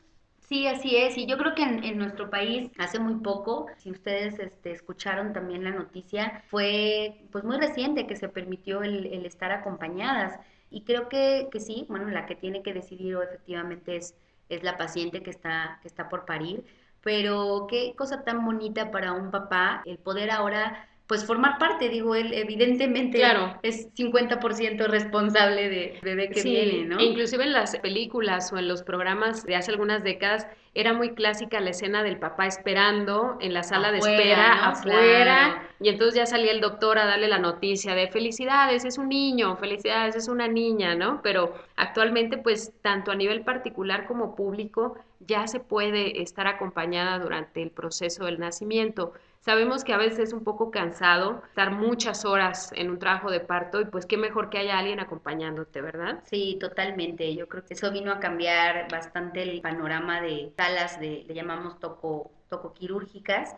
Sí, 0.49 0.65
así 0.67 0.97
es. 0.97 1.15
Y 1.15 1.27
yo 1.27 1.37
creo 1.37 1.53
que 1.53 1.61
en, 1.61 1.97
nuestro 1.99 2.31
país 2.31 2.71
hace 2.79 2.99
muy 2.99 3.15
poco, 3.21 3.67
si 3.77 3.91
ustedes 3.91 4.39
este, 4.39 4.71
escucharon 4.71 5.31
también 5.31 5.63
la 5.63 5.69
noticia, 5.69 6.43
fue 6.47 7.21
pues 7.31 7.43
muy 7.43 7.57
reciente 7.57 8.07
que 8.07 8.15
se 8.15 8.29
permitió 8.29 8.81
el, 8.81 9.05
estar 9.25 9.51
acompañadas. 9.51 10.39
Y 10.71 10.81
creo 10.81 11.07
que, 11.07 11.49
que, 11.51 11.59
sí, 11.59 11.85
bueno, 11.87 12.09
la 12.09 12.25
que 12.25 12.35
tiene 12.35 12.63
que 12.63 12.73
decidir 12.73 13.15
efectivamente 13.21 13.95
es, 13.95 14.15
es 14.49 14.63
la 14.63 14.75
paciente 14.75 15.21
que 15.21 15.29
está, 15.29 15.77
que 15.83 15.87
está 15.87 16.09
por 16.09 16.25
parir. 16.25 16.65
Pero 17.01 17.67
qué 17.69 17.93
cosa 17.95 18.23
tan 18.23 18.43
bonita 18.43 18.89
para 18.91 19.13
un 19.13 19.29
papá 19.29 19.83
el 19.85 19.99
poder 19.99 20.31
ahora 20.31 20.88
pues 21.09 21.25
formar 21.25 21.57
parte, 21.57 21.89
digo, 21.89 22.13
él 22.13 22.33
evidentemente 22.35 23.17
claro. 23.17 23.57
es 23.63 23.91
50% 23.95 24.85
responsable 24.85 25.67
de 25.67 25.99
bebé 26.03 26.29
que 26.29 26.43
viene, 26.43 26.85
¿no? 26.85 26.99
E 26.99 27.03
inclusive 27.03 27.45
en 27.45 27.51
las 27.51 27.75
películas 27.79 28.53
o 28.53 28.59
en 28.59 28.67
los 28.67 28.83
programas 28.83 29.43
de 29.43 29.55
hace 29.55 29.71
algunas 29.71 30.03
décadas 30.03 30.45
era 30.75 30.93
muy 30.93 31.15
clásica 31.15 31.59
la 31.61 31.71
escena 31.71 32.03
del 32.03 32.19
papá 32.19 32.45
esperando 32.45 33.39
en 33.41 33.55
la 33.55 33.63
sala 33.63 33.91
de 33.91 33.97
espera 33.97 34.67
afuera 34.67 35.67
y 35.79 35.89
entonces 35.89 36.13
ya 36.13 36.27
salía 36.27 36.51
el 36.51 36.61
doctor 36.61 36.99
a 36.99 37.07
darle 37.07 37.27
la 37.27 37.39
noticia 37.39 37.95
de 37.95 38.07
felicidades, 38.07 38.85
es 38.85 38.99
un 38.99 39.09
niño, 39.09 39.55
felicidades, 39.57 40.15
es 40.15 40.27
una 40.27 40.47
niña, 40.47 40.93
¿no? 40.93 41.21
Pero 41.23 41.55
actualmente 41.75 42.37
pues 42.37 42.71
tanto 42.83 43.11
a 43.11 43.15
nivel 43.15 43.41
particular 43.41 44.05
como 44.05 44.35
público 44.35 44.95
ya 45.21 45.47
se 45.47 45.59
puede 45.59 46.21
estar 46.21 46.45
acompañada 46.45 47.17
durante 47.17 47.63
el 47.63 47.71
proceso 47.71 48.25
del 48.25 48.39
nacimiento. 48.39 49.13
Sabemos 49.49 49.83
que 49.83 49.93
a 49.93 49.97
veces 49.97 50.19
es 50.19 50.33
un 50.33 50.43
poco 50.43 50.69
cansado 50.69 51.41
estar 51.47 51.71
muchas 51.71 52.23
horas 52.23 52.71
en 52.75 52.91
un 52.91 52.99
trabajo 52.99 53.31
de 53.31 53.39
parto 53.39 53.81
y 53.81 53.85
pues 53.85 54.05
qué 54.05 54.15
mejor 54.15 54.51
que 54.51 54.59
haya 54.59 54.77
alguien 54.77 54.99
acompañándote, 54.99 55.81
¿verdad? 55.81 56.19
Sí, 56.25 56.59
totalmente. 56.59 57.33
Yo 57.33 57.49
creo 57.49 57.65
que 57.65 57.73
eso 57.73 57.89
vino 57.89 58.11
a 58.11 58.19
cambiar 58.19 58.87
bastante 58.91 59.41
el 59.41 59.59
panorama 59.61 60.21
de 60.21 60.53
salas 60.55 60.99
de, 60.99 61.25
le 61.27 61.33
llamamos 61.33 61.79
toco, 61.79 62.31
tocoquirúrgicas, 62.47 63.55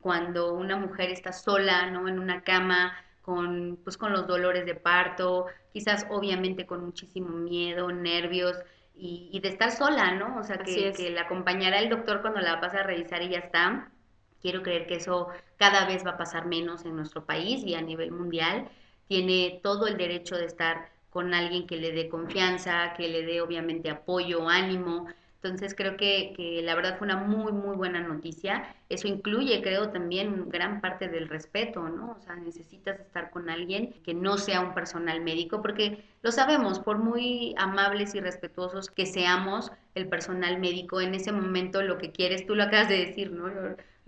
cuando 0.00 0.54
una 0.54 0.76
mujer 0.76 1.10
está 1.10 1.32
sola, 1.32 1.88
¿no? 1.88 2.08
En 2.08 2.18
una 2.18 2.42
cama, 2.42 2.96
con, 3.22 3.78
pues, 3.84 3.96
con 3.96 4.10
los 4.10 4.26
dolores 4.26 4.66
de 4.66 4.74
parto, 4.74 5.46
quizás 5.72 6.04
obviamente 6.10 6.66
con 6.66 6.84
muchísimo 6.84 7.28
miedo, 7.28 7.92
nervios, 7.92 8.56
y, 8.92 9.38
de 9.40 9.50
estar 9.50 9.70
sola, 9.70 10.16
¿no? 10.16 10.36
O 10.40 10.42
sea, 10.42 10.58
que, 10.58 10.92
que 10.94 11.10
la 11.10 11.20
acompañará 11.20 11.78
el 11.78 11.90
doctor 11.90 12.22
cuando 12.22 12.40
la 12.40 12.56
va 12.56 12.66
a 12.66 12.82
revisar 12.82 13.22
y 13.22 13.28
ya 13.28 13.38
está 13.38 13.92
Quiero 14.40 14.62
creer 14.62 14.86
que 14.86 14.96
eso 14.96 15.28
cada 15.56 15.86
vez 15.86 16.04
va 16.06 16.12
a 16.12 16.16
pasar 16.18 16.46
menos 16.46 16.84
en 16.84 16.96
nuestro 16.96 17.24
país 17.24 17.62
y 17.64 17.74
a 17.74 17.82
nivel 17.82 18.12
mundial. 18.12 18.68
Tiene 19.08 19.60
todo 19.62 19.86
el 19.86 19.96
derecho 19.96 20.36
de 20.36 20.46
estar 20.46 20.90
con 21.10 21.34
alguien 21.34 21.66
que 21.66 21.76
le 21.76 21.92
dé 21.92 22.08
confianza, 22.08 22.94
que 22.96 23.08
le 23.08 23.22
dé 23.24 23.40
obviamente 23.40 23.90
apoyo, 23.90 24.48
ánimo. 24.48 25.06
Entonces 25.42 25.74
creo 25.76 25.96
que, 25.96 26.32
que, 26.36 26.62
la 26.62 26.74
verdad 26.74 26.98
fue 26.98 27.06
una 27.06 27.16
muy, 27.16 27.52
muy 27.52 27.76
buena 27.76 28.00
noticia. 28.00 28.74
Eso 28.88 29.06
incluye, 29.06 29.62
creo, 29.62 29.90
también 29.90 30.48
gran 30.48 30.80
parte 30.80 31.08
del 31.08 31.28
respeto, 31.28 31.88
¿no? 31.88 32.16
O 32.18 32.20
sea, 32.20 32.34
necesitas 32.34 32.98
estar 32.98 33.30
con 33.30 33.48
alguien 33.48 33.92
que 34.02 34.14
no 34.14 34.36
sea 34.36 34.60
un 34.60 34.74
personal 34.74 35.20
médico, 35.20 35.62
porque 35.62 36.04
lo 36.22 36.32
sabemos, 36.32 36.80
por 36.80 36.98
muy 36.98 37.54
amables 37.56 38.16
y 38.16 38.20
respetuosos 38.20 38.90
que 38.90 39.06
seamos, 39.06 39.70
el 39.94 40.08
personal 40.08 40.58
médico 40.58 41.00
en 41.00 41.14
ese 41.14 41.30
momento 41.30 41.82
lo 41.82 41.98
que 41.98 42.10
quieres, 42.10 42.44
tú 42.44 42.56
lo 42.56 42.64
acabas 42.64 42.88
de 42.88 43.06
decir, 43.06 43.30
¿no? 43.30 43.48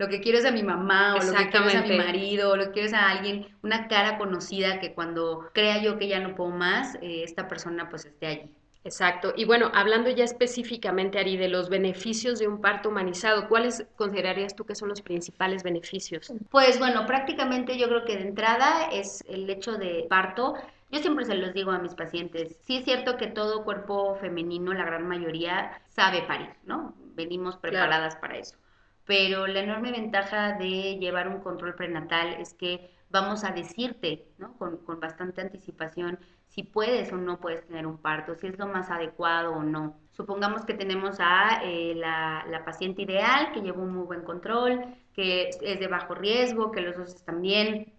lo 0.01 0.07
que 0.09 0.19
quiero 0.19 0.39
es 0.39 0.45
a 0.45 0.51
mi 0.51 0.63
mamá 0.63 1.13
o 1.13 1.23
lo 1.23 1.31
que 1.31 1.49
quiero 1.49 1.67
es 1.67 1.75
a 1.75 1.83
mi 1.83 1.95
marido 1.95 2.51
o 2.51 2.55
lo 2.55 2.65
que 2.65 2.71
quiero 2.71 2.87
es 2.87 2.93
a 2.93 3.09
alguien, 3.09 3.45
una 3.61 3.87
cara 3.87 4.17
conocida 4.17 4.79
que 4.79 4.93
cuando 4.93 5.51
crea 5.53 5.81
yo 5.81 5.99
que 5.99 6.07
ya 6.07 6.19
no 6.19 6.35
puedo 6.35 6.49
más, 6.49 6.95
eh, 6.95 7.21
esta 7.23 7.47
persona 7.47 7.87
pues 7.87 8.05
esté 8.05 8.25
allí. 8.25 8.49
Exacto. 8.83 9.33
Y 9.35 9.45
bueno, 9.45 9.71
hablando 9.73 10.09
ya 10.09 10.23
específicamente, 10.23 11.19
Ari, 11.19 11.37
de 11.37 11.49
los 11.49 11.69
beneficios 11.69 12.39
de 12.39 12.47
un 12.47 12.61
parto 12.61 12.89
humanizado, 12.89 13.47
¿cuáles 13.47 13.85
considerarías 13.95 14.55
tú 14.55 14.65
que 14.65 14.75
son 14.75 14.89
los 14.89 15.01
principales 15.01 15.63
beneficios? 15.63 16.33
Pues 16.49 16.79
bueno, 16.79 17.05
prácticamente 17.05 17.77
yo 17.77 17.87
creo 17.87 18.05
que 18.05 18.17
de 18.17 18.27
entrada 18.27 18.89
es 18.91 19.23
el 19.27 19.49
hecho 19.49 19.73
de 19.73 20.07
parto. 20.09 20.55
Yo 20.89 20.99
siempre 20.99 21.25
se 21.25 21.35
los 21.35 21.53
digo 21.53 21.71
a 21.71 21.79
mis 21.79 21.93
pacientes, 21.93 22.57
sí 22.63 22.77
es 22.77 22.85
cierto 22.85 23.17
que 23.17 23.27
todo 23.27 23.63
cuerpo 23.63 24.15
femenino, 24.15 24.73
la 24.73 24.83
gran 24.83 25.07
mayoría, 25.07 25.81
sabe 25.87 26.23
parir, 26.23 26.49
¿no? 26.65 26.95
Venimos 27.15 27.55
preparadas 27.57 28.15
para 28.17 28.37
eso 28.37 28.57
pero 29.05 29.47
la 29.47 29.59
enorme 29.59 29.91
ventaja 29.91 30.53
de 30.53 30.97
llevar 30.97 31.27
un 31.27 31.41
control 31.41 31.75
prenatal 31.75 32.35
es 32.39 32.53
que 32.53 32.91
vamos 33.11 33.43
a 33.43 33.51
decirte 33.51 34.27
¿no? 34.37 34.57
con, 34.57 34.79
bastante 34.99 35.41
anticipación 35.41 36.19
si 36.47 36.63
puedes 36.63 37.11
o 37.13 37.17
no 37.17 37.39
puedes 37.39 37.65
tener 37.65 37.87
un 37.87 37.97
parto, 37.97 38.35
si 38.35 38.47
es 38.47 38.57
lo 38.57 38.67
más 38.67 38.89
adecuado 38.89 39.53
o 39.53 39.63
no. 39.63 39.97
Supongamos 40.11 40.65
que 40.65 40.73
tenemos 40.73 41.17
a 41.19 41.61
eh, 41.63 41.93
la, 41.95 42.45
la, 42.49 42.65
paciente 42.65 43.03
ideal 43.03 43.53
que 43.53 43.61
lleva 43.61 43.81
un 43.81 43.95
muy 43.95 44.05
buen 44.05 44.23
control, 44.23 44.83
que 45.13 45.49
es 45.49 45.59
de 45.59 45.87
bajo 45.87 46.13
riesgo, 46.13 46.71
que 46.71 46.81
los 46.81 46.97
dos 46.97 47.15
están 47.15 47.41
bien. 47.41 47.93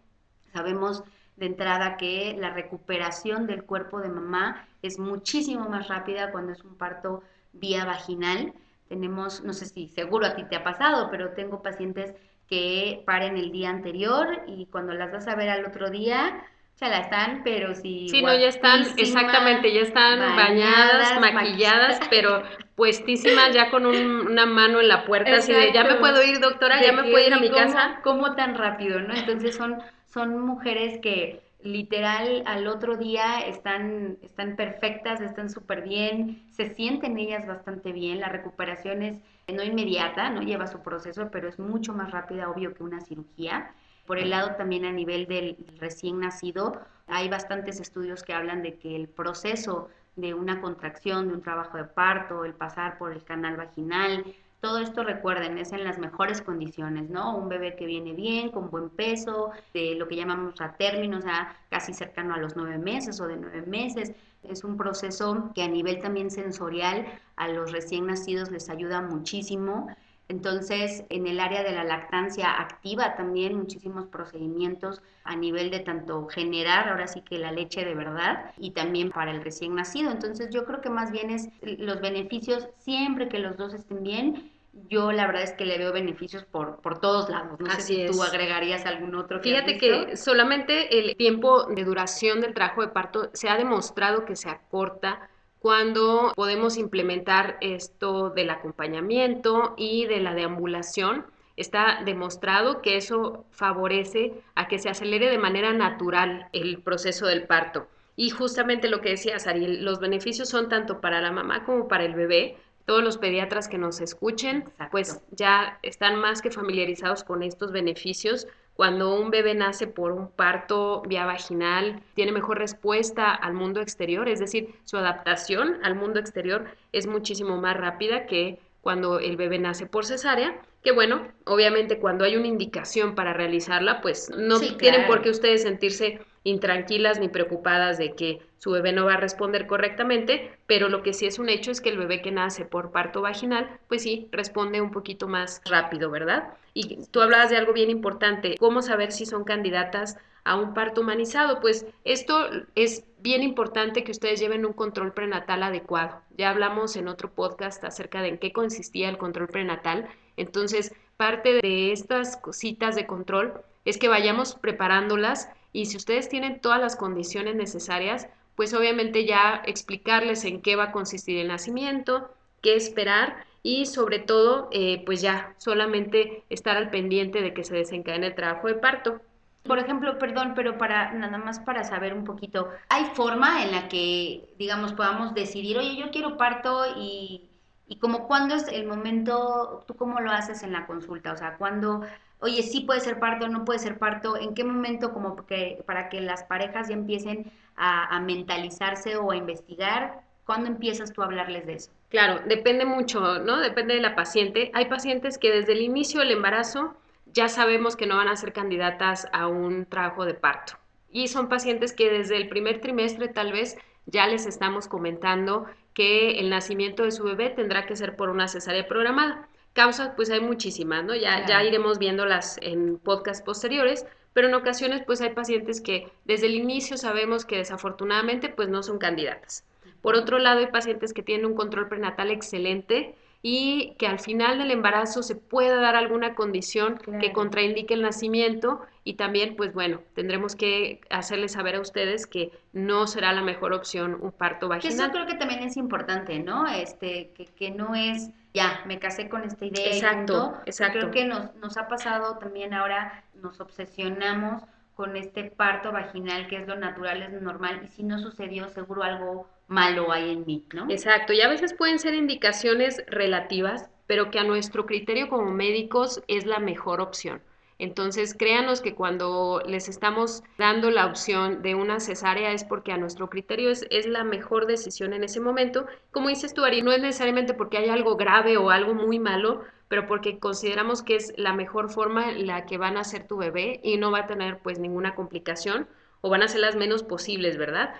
Sabemos 0.52 1.02
de 1.36 1.46
entrada 1.46 1.96
que 1.96 2.36
la 2.38 2.50
recuperación 2.50 3.46
del 3.46 3.64
cuerpo 3.64 4.00
de 4.00 4.10
mamá 4.10 4.68
es 4.82 4.98
muchísimo 4.98 5.68
más 5.68 5.88
rápida 5.88 6.30
cuando 6.30 6.52
es 6.52 6.62
un 6.62 6.76
parto 6.76 7.22
vía 7.54 7.86
vaginal 7.86 8.52
tenemos, 8.92 9.42
no 9.42 9.54
sé 9.54 9.64
si 9.64 9.88
seguro 9.88 10.26
a 10.26 10.34
ti 10.34 10.44
te 10.44 10.54
ha 10.54 10.62
pasado, 10.62 11.08
pero 11.10 11.30
tengo 11.30 11.62
pacientes 11.62 12.14
que 12.52 13.02
paren 13.06 13.38
el 13.38 13.50
día 13.50 13.70
anterior 13.70 14.42
y 14.46 14.66
cuando 14.66 14.92
las 14.92 15.10
vas 15.10 15.26
a 15.26 15.34
ver 15.34 15.48
al 15.48 15.64
otro 15.64 15.88
día, 15.88 16.44
ya 16.78 16.88
la 16.88 16.98
están, 16.98 17.40
pero 17.44 17.74
sí. 17.74 18.08
Sí, 18.10 18.20
no, 18.20 18.36
ya 18.36 18.48
están, 18.48 18.84
exactamente, 18.98 19.72
ya 19.72 19.80
están 19.80 20.18
bañadas, 20.36 21.18
maquilladas, 21.18 21.98
pero 22.10 22.42
puestísimas 22.74 23.54
ya 23.54 23.70
con 23.70 23.86
una 23.86 24.44
mano 24.44 24.82
en 24.82 24.88
la 24.88 25.06
puerta, 25.06 25.36
así 25.36 25.50
de, 25.50 25.72
ya 25.72 25.84
me 25.84 25.94
puedo 25.94 26.22
ir, 26.22 26.40
doctora, 26.40 26.82
ya 26.82 26.92
me 26.92 27.04
puedo 27.04 27.26
ir 27.26 27.32
a 27.32 27.40
mi 27.40 27.50
casa. 27.50 28.00
¿Cómo 28.04 28.34
tan 28.34 28.54
rápido, 28.54 29.00
no? 29.00 29.14
Entonces 29.14 29.56
son, 29.56 29.78
son 30.12 30.38
mujeres 30.38 31.00
que 31.00 31.40
literal 31.62 32.42
al 32.46 32.66
otro 32.66 32.96
día 32.96 33.40
están, 33.40 34.18
están 34.22 34.56
perfectas, 34.56 35.20
están 35.20 35.50
súper 35.50 35.82
bien, 35.82 36.42
se 36.50 36.70
sienten 36.74 37.18
ellas 37.18 37.46
bastante 37.46 37.92
bien, 37.92 38.20
la 38.20 38.28
recuperación 38.28 39.02
es 39.02 39.20
no 39.52 39.62
inmediata, 39.62 40.30
no 40.30 40.42
lleva 40.42 40.66
su 40.66 40.80
proceso, 40.82 41.28
pero 41.30 41.48
es 41.48 41.58
mucho 41.58 41.92
más 41.92 42.10
rápida, 42.10 42.48
obvio, 42.48 42.74
que 42.74 42.82
una 42.82 43.00
cirugía. 43.00 43.74
Por 44.06 44.18
el 44.18 44.30
lado 44.30 44.56
también 44.56 44.84
a 44.84 44.92
nivel 44.92 45.26
del 45.26 45.56
recién 45.78 46.20
nacido, 46.20 46.80
hay 47.06 47.28
bastantes 47.28 47.80
estudios 47.80 48.22
que 48.22 48.34
hablan 48.34 48.62
de 48.62 48.78
que 48.78 48.96
el 48.96 49.08
proceso 49.08 49.88
de 50.16 50.34
una 50.34 50.60
contracción, 50.60 51.28
de 51.28 51.34
un 51.34 51.42
trabajo 51.42 51.76
de 51.76 51.84
parto, 51.84 52.44
el 52.44 52.54
pasar 52.54 52.98
por 52.98 53.12
el 53.12 53.24
canal 53.24 53.56
vaginal, 53.56 54.24
todo 54.62 54.78
esto 54.78 55.02
recuerden, 55.02 55.58
es 55.58 55.72
en 55.72 55.82
las 55.82 55.98
mejores 55.98 56.40
condiciones, 56.40 57.10
¿no? 57.10 57.36
Un 57.36 57.48
bebé 57.48 57.74
que 57.74 57.84
viene 57.84 58.12
bien, 58.12 58.50
con 58.50 58.70
buen 58.70 58.90
peso, 58.90 59.50
de 59.74 59.96
lo 59.96 60.06
que 60.06 60.14
llamamos 60.14 60.60
a 60.60 60.74
término, 60.74 61.18
o 61.18 61.20
sea, 61.20 61.56
casi 61.68 61.92
cercano 61.92 62.32
a 62.32 62.38
los 62.38 62.54
nueve 62.54 62.78
meses 62.78 63.20
o 63.20 63.26
de 63.26 63.36
nueve 63.36 63.62
meses. 63.62 64.12
Es 64.44 64.62
un 64.62 64.76
proceso 64.76 65.50
que 65.52 65.64
a 65.64 65.68
nivel 65.68 65.98
también 65.98 66.30
sensorial 66.30 67.06
a 67.34 67.48
los 67.48 67.72
recién 67.72 68.06
nacidos 68.06 68.52
les 68.52 68.70
ayuda 68.70 69.02
muchísimo. 69.02 69.88
Entonces, 70.28 71.04
en 71.08 71.26
el 71.26 71.40
área 71.40 71.64
de 71.64 71.72
la 71.72 71.82
lactancia 71.82 72.60
activa 72.60 73.16
también 73.16 73.58
muchísimos 73.58 74.06
procedimientos 74.06 75.02
a 75.24 75.34
nivel 75.34 75.72
de 75.72 75.80
tanto 75.80 76.28
generar 76.28 76.88
ahora 76.88 77.08
sí 77.08 77.22
que 77.22 77.36
la 77.36 77.50
leche 77.50 77.84
de 77.84 77.96
verdad 77.96 78.52
y 78.56 78.70
también 78.70 79.10
para 79.10 79.32
el 79.32 79.42
recién 79.42 79.74
nacido. 79.74 80.12
Entonces, 80.12 80.50
yo 80.50 80.64
creo 80.64 80.80
que 80.80 80.88
más 80.88 81.10
bien 81.10 81.30
es 81.30 81.48
los 81.62 82.00
beneficios 82.00 82.68
siempre 82.78 83.28
que 83.28 83.40
los 83.40 83.56
dos 83.56 83.74
estén 83.74 84.04
bien 84.04 84.51
yo 84.88 85.12
la 85.12 85.26
verdad 85.26 85.42
es 85.42 85.52
que 85.52 85.66
le 85.66 85.78
veo 85.78 85.92
beneficios 85.92 86.44
por, 86.44 86.80
por 86.80 86.98
todos 86.98 87.28
lados. 87.28 87.60
No 87.60 87.70
sé 87.72 87.80
si 87.80 88.06
tú 88.06 88.22
agregarías 88.22 88.86
algún 88.86 89.14
otro. 89.14 89.40
Fíjate 89.40 89.76
que 89.76 90.16
solamente 90.16 90.98
el 90.98 91.16
tiempo 91.16 91.64
de 91.64 91.84
duración 91.84 92.40
del 92.40 92.54
trabajo 92.54 92.82
de 92.82 92.88
parto 92.88 93.30
se 93.34 93.48
ha 93.48 93.56
demostrado 93.56 94.24
que 94.24 94.36
se 94.36 94.48
acorta 94.48 95.28
cuando 95.58 96.32
podemos 96.34 96.76
implementar 96.76 97.58
esto 97.60 98.30
del 98.30 98.50
acompañamiento 98.50 99.74
y 99.76 100.06
de 100.06 100.20
la 100.20 100.34
deambulación. 100.34 101.26
Está 101.56 102.02
demostrado 102.04 102.80
que 102.80 102.96
eso 102.96 103.44
favorece 103.50 104.32
a 104.54 104.68
que 104.68 104.78
se 104.78 104.88
acelere 104.88 105.30
de 105.30 105.38
manera 105.38 105.72
natural 105.72 106.48
el 106.52 106.80
proceso 106.82 107.26
del 107.26 107.46
parto. 107.46 107.86
Y 108.16 108.30
justamente 108.30 108.88
lo 108.88 109.00
que 109.00 109.10
decías, 109.10 109.46
Ariel, 109.46 109.84
los 109.84 110.00
beneficios 110.00 110.48
son 110.48 110.68
tanto 110.68 111.00
para 111.00 111.20
la 111.20 111.30
mamá 111.30 111.64
como 111.64 111.88
para 111.88 112.04
el 112.04 112.14
bebé, 112.14 112.56
todos 112.84 113.02
los 113.02 113.18
pediatras 113.18 113.68
que 113.68 113.78
nos 113.78 114.00
escuchen, 114.00 114.64
pues 114.90 115.20
ya 115.30 115.78
están 115.82 116.16
más 116.16 116.42
que 116.42 116.50
familiarizados 116.50 117.24
con 117.24 117.42
estos 117.42 117.72
beneficios. 117.72 118.46
Cuando 118.74 119.14
un 119.14 119.30
bebé 119.30 119.54
nace 119.54 119.86
por 119.86 120.12
un 120.12 120.28
parto 120.28 121.02
vía 121.02 121.26
vaginal, 121.26 122.02
tiene 122.14 122.32
mejor 122.32 122.58
respuesta 122.58 123.30
al 123.34 123.52
mundo 123.52 123.80
exterior, 123.80 124.28
es 124.28 124.40
decir, 124.40 124.74
su 124.84 124.96
adaptación 124.96 125.78
al 125.82 125.94
mundo 125.94 126.18
exterior 126.18 126.64
es 126.92 127.06
muchísimo 127.06 127.58
más 127.58 127.76
rápida 127.76 128.26
que 128.26 128.58
cuando 128.80 129.20
el 129.20 129.36
bebé 129.36 129.58
nace 129.58 129.86
por 129.86 130.04
cesárea, 130.04 130.60
que 130.82 130.92
bueno, 130.92 131.28
obviamente 131.44 131.98
cuando 131.98 132.24
hay 132.24 132.36
una 132.36 132.48
indicación 132.48 133.14
para 133.14 133.32
realizarla, 133.32 134.00
pues 134.00 134.30
no 134.36 134.58
tienen 134.58 135.06
por 135.06 135.22
qué 135.22 135.30
ustedes 135.30 135.62
sentirse 135.62 136.20
intranquilas 136.44 137.20
ni 137.20 137.28
preocupadas 137.28 137.98
de 137.98 138.14
que 138.14 138.40
su 138.58 138.70
bebé 138.70 138.92
no 138.92 139.06
va 139.06 139.14
a 139.14 139.16
responder 139.16 139.66
correctamente, 139.66 140.52
pero 140.66 140.88
lo 140.88 141.02
que 141.02 141.12
sí 141.12 141.26
es 141.26 141.38
un 141.38 141.48
hecho 141.48 141.70
es 141.70 141.80
que 141.80 141.88
el 141.90 141.98
bebé 141.98 142.22
que 142.22 142.30
nace 142.30 142.64
por 142.64 142.92
parto 142.92 143.20
vaginal, 143.20 143.68
pues 143.88 144.02
sí, 144.02 144.28
responde 144.30 144.80
un 144.80 144.92
poquito 144.92 145.28
más 145.28 145.60
rápido, 145.64 146.10
¿verdad? 146.10 146.54
Y 146.74 147.04
tú 147.10 147.20
hablabas 147.20 147.50
de 147.50 147.56
algo 147.56 147.72
bien 147.72 147.90
importante, 147.90 148.56
cómo 148.58 148.82
saber 148.82 149.12
si 149.12 149.26
son 149.26 149.44
candidatas 149.44 150.16
a 150.44 150.56
un 150.56 150.74
parto 150.74 151.00
humanizado. 151.00 151.60
Pues 151.60 151.86
esto 152.04 152.48
es 152.74 153.04
bien 153.20 153.42
importante 153.42 154.04
que 154.04 154.12
ustedes 154.12 154.40
lleven 154.40 154.66
un 154.66 154.72
control 154.72 155.12
prenatal 155.12 155.62
adecuado. 155.62 156.20
Ya 156.36 156.50
hablamos 156.50 156.96
en 156.96 157.08
otro 157.08 157.30
podcast 157.30 157.82
acerca 157.84 158.22
de 158.22 158.28
en 158.28 158.38
qué 158.38 158.52
consistía 158.52 159.08
el 159.08 159.18
control 159.18 159.48
prenatal. 159.48 160.08
Entonces, 160.36 160.94
parte 161.16 161.60
de 161.60 161.92
estas 161.92 162.36
cositas 162.36 162.96
de 162.96 163.06
control 163.06 163.54
es 163.84 163.98
que 163.98 164.08
vayamos 164.08 164.54
preparándolas 164.54 165.48
y 165.72 165.86
si 165.86 165.96
ustedes 165.96 166.28
tienen 166.28 166.60
todas 166.60 166.80
las 166.80 166.96
condiciones 166.96 167.56
necesarias, 167.56 168.28
pues 168.56 168.74
obviamente 168.74 169.24
ya 169.24 169.62
explicarles 169.66 170.44
en 170.44 170.60
qué 170.60 170.76
va 170.76 170.84
a 170.84 170.92
consistir 170.92 171.38
el 171.38 171.48
nacimiento, 171.48 172.30
qué 172.60 172.76
esperar 172.76 173.44
y 173.62 173.86
sobre 173.86 174.18
todo, 174.18 174.68
eh, 174.72 175.02
pues 175.06 175.22
ya 175.22 175.54
solamente 175.58 176.44
estar 176.50 176.76
al 176.76 176.90
pendiente 176.90 177.40
de 177.40 177.54
que 177.54 177.64
se 177.64 177.74
desencadene 177.74 178.28
el 178.28 178.34
trabajo 178.34 178.68
de 178.68 178.74
parto. 178.74 179.20
Por 179.62 179.78
ejemplo, 179.78 180.18
perdón, 180.18 180.54
pero 180.56 180.76
para 180.76 181.12
nada 181.12 181.38
más 181.38 181.60
para 181.60 181.84
saber 181.84 182.14
un 182.14 182.24
poquito, 182.24 182.68
¿hay 182.88 183.04
forma 183.14 183.62
en 183.62 183.70
la 183.70 183.88
que, 183.88 184.52
digamos, 184.58 184.92
podamos 184.92 185.34
decidir, 185.34 185.78
oye, 185.78 185.96
yo 185.96 186.10
quiero 186.10 186.36
parto 186.36 186.84
y, 186.96 187.48
y 187.86 187.96
como 187.96 188.26
cuándo 188.26 188.56
es 188.56 188.66
el 188.66 188.86
momento, 188.86 189.84
tú 189.86 189.94
cómo 189.94 190.20
lo 190.20 190.32
haces 190.32 190.64
en 190.64 190.72
la 190.72 190.86
consulta? 190.86 191.32
O 191.32 191.36
sea, 191.36 191.56
cuándo, 191.58 192.02
oye, 192.42 192.62
sí 192.62 192.80
puede 192.80 193.00
ser 193.00 193.18
parto, 193.18 193.48
no 193.48 193.64
puede 193.64 193.78
ser 193.78 193.98
parto, 193.98 194.36
¿en 194.36 194.54
qué 194.54 194.64
momento 194.64 195.12
como 195.12 195.46
que 195.46 195.82
para 195.86 196.08
que 196.08 196.20
las 196.20 196.44
parejas 196.44 196.88
ya 196.88 196.94
empiecen 196.94 197.50
a, 197.76 198.20
mentalizarse 198.20 199.16
o 199.16 199.30
a 199.30 199.36
investigar? 199.36 200.22
¿Cuándo 200.44 200.68
empiezas 200.68 201.12
tú 201.12 201.22
a 201.22 201.26
hablarles 201.26 201.66
de 201.66 201.74
eso? 201.74 201.90
Claro, 202.10 202.40
depende 202.46 202.84
mucho, 202.84 203.38
¿no? 203.38 203.58
Depende 203.58 203.94
de 203.94 204.00
la 204.00 204.16
paciente. 204.16 204.70
Hay 204.74 204.86
pacientes 204.86 205.38
que 205.38 205.52
desde 205.52 205.72
el 205.72 205.82
inicio 205.82 206.20
del 206.20 206.32
embarazo 206.32 206.94
ya 207.26 207.48
sabemos 207.48 207.96
que 207.96 208.06
no 208.06 208.16
van 208.16 208.28
a 208.28 208.36
ser 208.36 208.52
candidatas 208.52 209.28
a 209.32 209.46
un 209.46 209.86
trabajo 209.86 210.26
de 210.26 210.34
parto. 210.34 210.74
Y 211.10 211.28
son 211.28 211.48
pacientes 211.48 211.92
que 211.92 212.10
desde 212.10 212.36
el 212.36 212.48
primer 212.48 212.80
trimestre 212.80 213.28
tal 213.28 213.52
vez 213.52 213.78
ya 214.06 214.26
les 214.26 214.46
estamos 214.46 214.88
comentando 214.88 215.66
que 215.94 216.40
el 216.40 216.50
nacimiento 216.50 217.04
de 217.04 217.12
su 217.12 217.22
bebé 217.22 217.50
tendrá 217.50 217.86
que 217.86 217.96
ser 217.96 218.16
por 218.16 218.30
una 218.30 218.48
cesárea 218.48 218.88
programada. 218.88 219.48
Causas, 219.72 220.12
pues 220.16 220.30
hay 220.30 220.40
muchísimas, 220.40 221.04
¿no? 221.04 221.14
Ya, 221.14 221.46
ya 221.46 221.62
iremos 221.64 221.98
viéndolas 221.98 222.58
en 222.60 222.98
podcast 222.98 223.44
posteriores, 223.44 224.06
pero 224.32 224.48
en 224.48 224.54
ocasiones 224.54 225.02
pues 225.06 225.20
hay 225.20 225.30
pacientes 225.30 225.80
que 225.80 226.12
desde 226.24 226.46
el 226.46 226.54
inicio 226.54 226.96
sabemos 226.96 227.44
que 227.44 227.56
desafortunadamente 227.56 228.48
pues 228.48 228.68
no 228.68 228.82
son 228.82 228.98
candidatas. 228.98 229.64
Por 230.02 230.16
otro 230.16 230.38
lado, 230.38 230.58
hay 230.58 230.66
pacientes 230.66 231.12
que 231.12 231.22
tienen 231.22 231.46
un 231.46 231.54
control 231.54 231.88
prenatal 231.88 232.30
excelente, 232.30 233.14
y 233.44 233.96
que 233.98 234.06
al 234.06 234.20
final 234.20 234.58
del 234.58 234.70
embarazo 234.70 235.22
se 235.24 235.34
pueda 235.34 235.80
dar 235.80 235.96
alguna 235.96 236.36
condición 236.36 236.96
que 237.20 237.32
contraindique 237.32 237.92
el 237.92 238.02
nacimiento 238.02 238.80
y 239.02 239.14
también, 239.14 239.56
pues 239.56 239.74
bueno, 239.74 240.00
tendremos 240.14 240.54
que 240.54 241.00
hacerles 241.10 241.52
saber 241.52 241.74
a 241.74 241.80
ustedes 241.80 242.28
que 242.28 242.52
no 242.72 243.08
será 243.08 243.32
la 243.32 243.42
mejor 243.42 243.72
opción 243.72 244.16
un 244.20 244.30
parto 244.30 244.68
vaginal. 244.68 244.94
eso 244.94 245.10
creo 245.10 245.26
que 245.26 245.34
también 245.34 245.64
es 245.64 245.76
importante, 245.76 246.38
¿no? 246.38 246.68
Este, 246.68 247.32
que, 247.34 247.46
que 247.46 247.72
no 247.72 247.96
es, 247.96 248.30
ya, 248.54 248.80
me 248.86 249.00
casé 249.00 249.28
con 249.28 249.42
esta 249.42 249.66
idea. 249.66 249.92
Exacto, 249.92 250.54
exacto. 250.64 251.00
Creo 251.00 251.10
que 251.10 251.24
nos, 251.24 251.52
nos 251.56 251.76
ha 251.76 251.88
pasado 251.88 252.38
también 252.38 252.72
ahora, 252.72 253.24
nos 253.34 253.60
obsesionamos 253.60 254.62
con 254.94 255.16
este 255.16 255.50
parto 255.50 255.90
vaginal, 255.90 256.46
que 256.46 256.58
es 256.58 256.68
lo 256.68 256.76
natural, 256.76 257.22
es 257.22 257.32
lo 257.32 257.40
normal, 257.40 257.80
y 257.84 257.88
si 257.88 258.04
no 258.04 258.20
sucedió, 258.20 258.68
seguro 258.68 259.02
algo 259.02 259.48
malo 259.72 260.12
hay 260.12 260.30
en 260.30 260.46
mí, 260.46 260.64
¿no? 260.72 260.86
Exacto, 260.88 261.32
y 261.32 261.40
a 261.40 261.48
veces 261.48 261.74
pueden 261.74 261.98
ser 261.98 262.14
indicaciones 262.14 263.02
relativas, 263.08 263.90
pero 264.06 264.30
que 264.30 264.38
a 264.38 264.44
nuestro 264.44 264.86
criterio 264.86 265.28
como 265.28 265.50
médicos 265.50 266.22
es 266.28 266.46
la 266.46 266.58
mejor 266.58 267.00
opción. 267.00 267.42
Entonces, 267.78 268.36
créanos 268.38 268.80
que 268.80 268.94
cuando 268.94 269.60
les 269.66 269.88
estamos 269.88 270.44
dando 270.56 270.92
la 270.92 271.06
opción 271.06 271.62
de 271.62 271.74
una 271.74 271.98
cesárea 271.98 272.52
es 272.52 272.62
porque 272.62 272.92
a 272.92 272.96
nuestro 272.96 273.28
criterio 273.28 273.70
es, 273.70 274.06
la 274.06 274.22
mejor 274.22 274.66
decisión 274.66 275.12
en 275.14 275.24
ese 275.24 275.40
momento. 275.40 275.86
Como 276.12 276.28
dices 276.28 276.54
tú, 276.54 276.64
Ari, 276.64 276.82
no 276.82 276.92
es 276.92 277.00
necesariamente 277.00 277.54
porque 277.54 277.78
hay 277.78 277.88
algo 277.88 278.14
grave 278.14 278.56
o 278.56 278.70
algo 278.70 278.94
muy 278.94 279.18
malo, 279.18 279.62
pero 279.88 280.06
porque 280.06 280.38
consideramos 280.38 281.02
que 281.02 281.16
es 281.16 281.34
la 281.36 281.54
mejor 281.54 281.90
forma 281.90 282.30
la 282.30 282.66
que 282.66 282.78
van 282.78 282.96
a 282.96 283.02
ser 283.02 283.26
tu 283.26 283.36
bebé 283.36 283.80
y 283.82 283.96
no 283.96 284.12
va 284.12 284.20
a 284.20 284.26
tener 284.28 284.58
pues 284.58 284.78
ninguna 284.78 285.16
complicación 285.16 285.88
o 286.22 286.30
van 286.30 286.42
a 286.42 286.48
ser 286.48 286.60
las 286.60 286.76
menos 286.76 287.02
posibles, 287.02 287.58
¿verdad? 287.58 287.94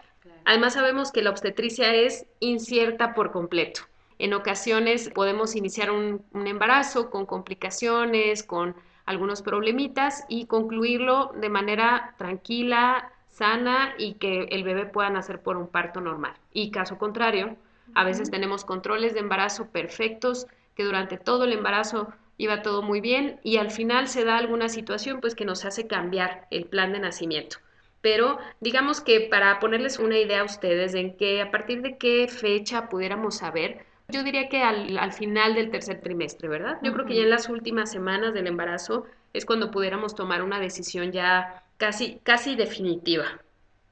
Además 0.45 0.75
sabemos 0.75 1.13
que 1.13 1.23
la 1.23 1.31
obstetricia 1.31 1.95
es 1.95 2.27
incierta 2.41 3.15
por 3.15 3.33
completo. 3.33 3.83
En 4.19 4.35
ocasiones 4.35 5.11
podemos 5.11 5.57
iniciar 5.57 5.91
un, 5.91 6.25
embarazo 6.33 7.11
con 7.11 7.27
complicaciones, 7.27 8.45
con 8.45 8.77
algunos 9.05 9.43
problemitas 9.43 10.25
y 10.29 10.47
concluirlo 10.47 11.33
de 11.35 11.49
manera 11.49 12.15
tranquila, 12.19 13.11
sana 13.29 13.95
y 13.99 14.15
que 14.15 14.45
el 14.51 14.63
bebé 14.63 14.87
pueda 14.87 15.11
nacer 15.11 15.41
por 15.43 15.57
un 15.57 15.67
parto 15.67 16.01
normal. 16.01 16.35
Y 16.53 16.71
caso 16.71 16.99
contrario, 16.99 17.57
a 17.95 18.05
veces 18.05 18.31
tenemos 18.31 18.65
controles 18.65 19.15
de 19.15 19.21
embarazo 19.21 19.67
perfectos, 19.67 20.47
que 20.77 20.85
durante 20.85 21.19
todo 21.19 21.45
el 21.45 21.53
embarazo 21.53 22.13
iba 22.39 22.63
todo 22.63 22.83
muy 22.83 23.01
bien 23.01 23.41
y 23.43 23.57
al 23.57 23.73
final 23.73 24.07
se 24.07 24.25
da 24.25 24.37
alguna 24.37 24.69
situación 24.69 25.21
pues 25.21 25.35
que 25.35 25.45
nos 25.45 25.65
hace 25.65 25.89
cambiar 25.89 26.47
el 26.51 26.67
plan 26.67 26.93
de 26.93 27.01
nacimiento 27.01 27.59
pero 28.03 28.39
digamos 28.61 29.01
que 29.01 29.21
para 29.21 29.59
ponerles 29.61 29.99
una 29.99 30.19
idea 30.19 30.41
a 30.41 30.45
ustedes 30.45 30.95
en 30.95 31.17
que 31.17 31.41
a 31.41 31.51
partir 31.51 31.81
de 31.81 31.97
qué 31.97 32.29
fecha 32.29 32.89
pudiéramos 32.89 33.39
saber, 33.39 33.87
yo 34.09 34.23
diría 34.23 34.49
que 34.49 34.63
al, 34.63 35.13
final 35.13 35.55
del 35.55 35.71
tercer 35.71 36.01
trimestre, 36.03 36.49
¿verdad? 36.49 36.79
Yo 36.83 36.93
creo 36.93 37.07
que 37.07 37.15
ya 37.15 37.23
en 37.23 37.31
las 37.31 37.49
últimas 37.49 37.91
semanas 37.91 38.35
del 38.35 38.49
embarazo 38.49 39.07
es 39.33 39.47
cuando 39.47 39.71
pudiéramos 39.71 40.15
tomar 40.15 40.43
una 40.43 40.59
decisión 40.59 41.13
ya 41.13 41.63
casi, 41.79 42.21
casi 42.23 42.57
definitiva. 42.57 43.25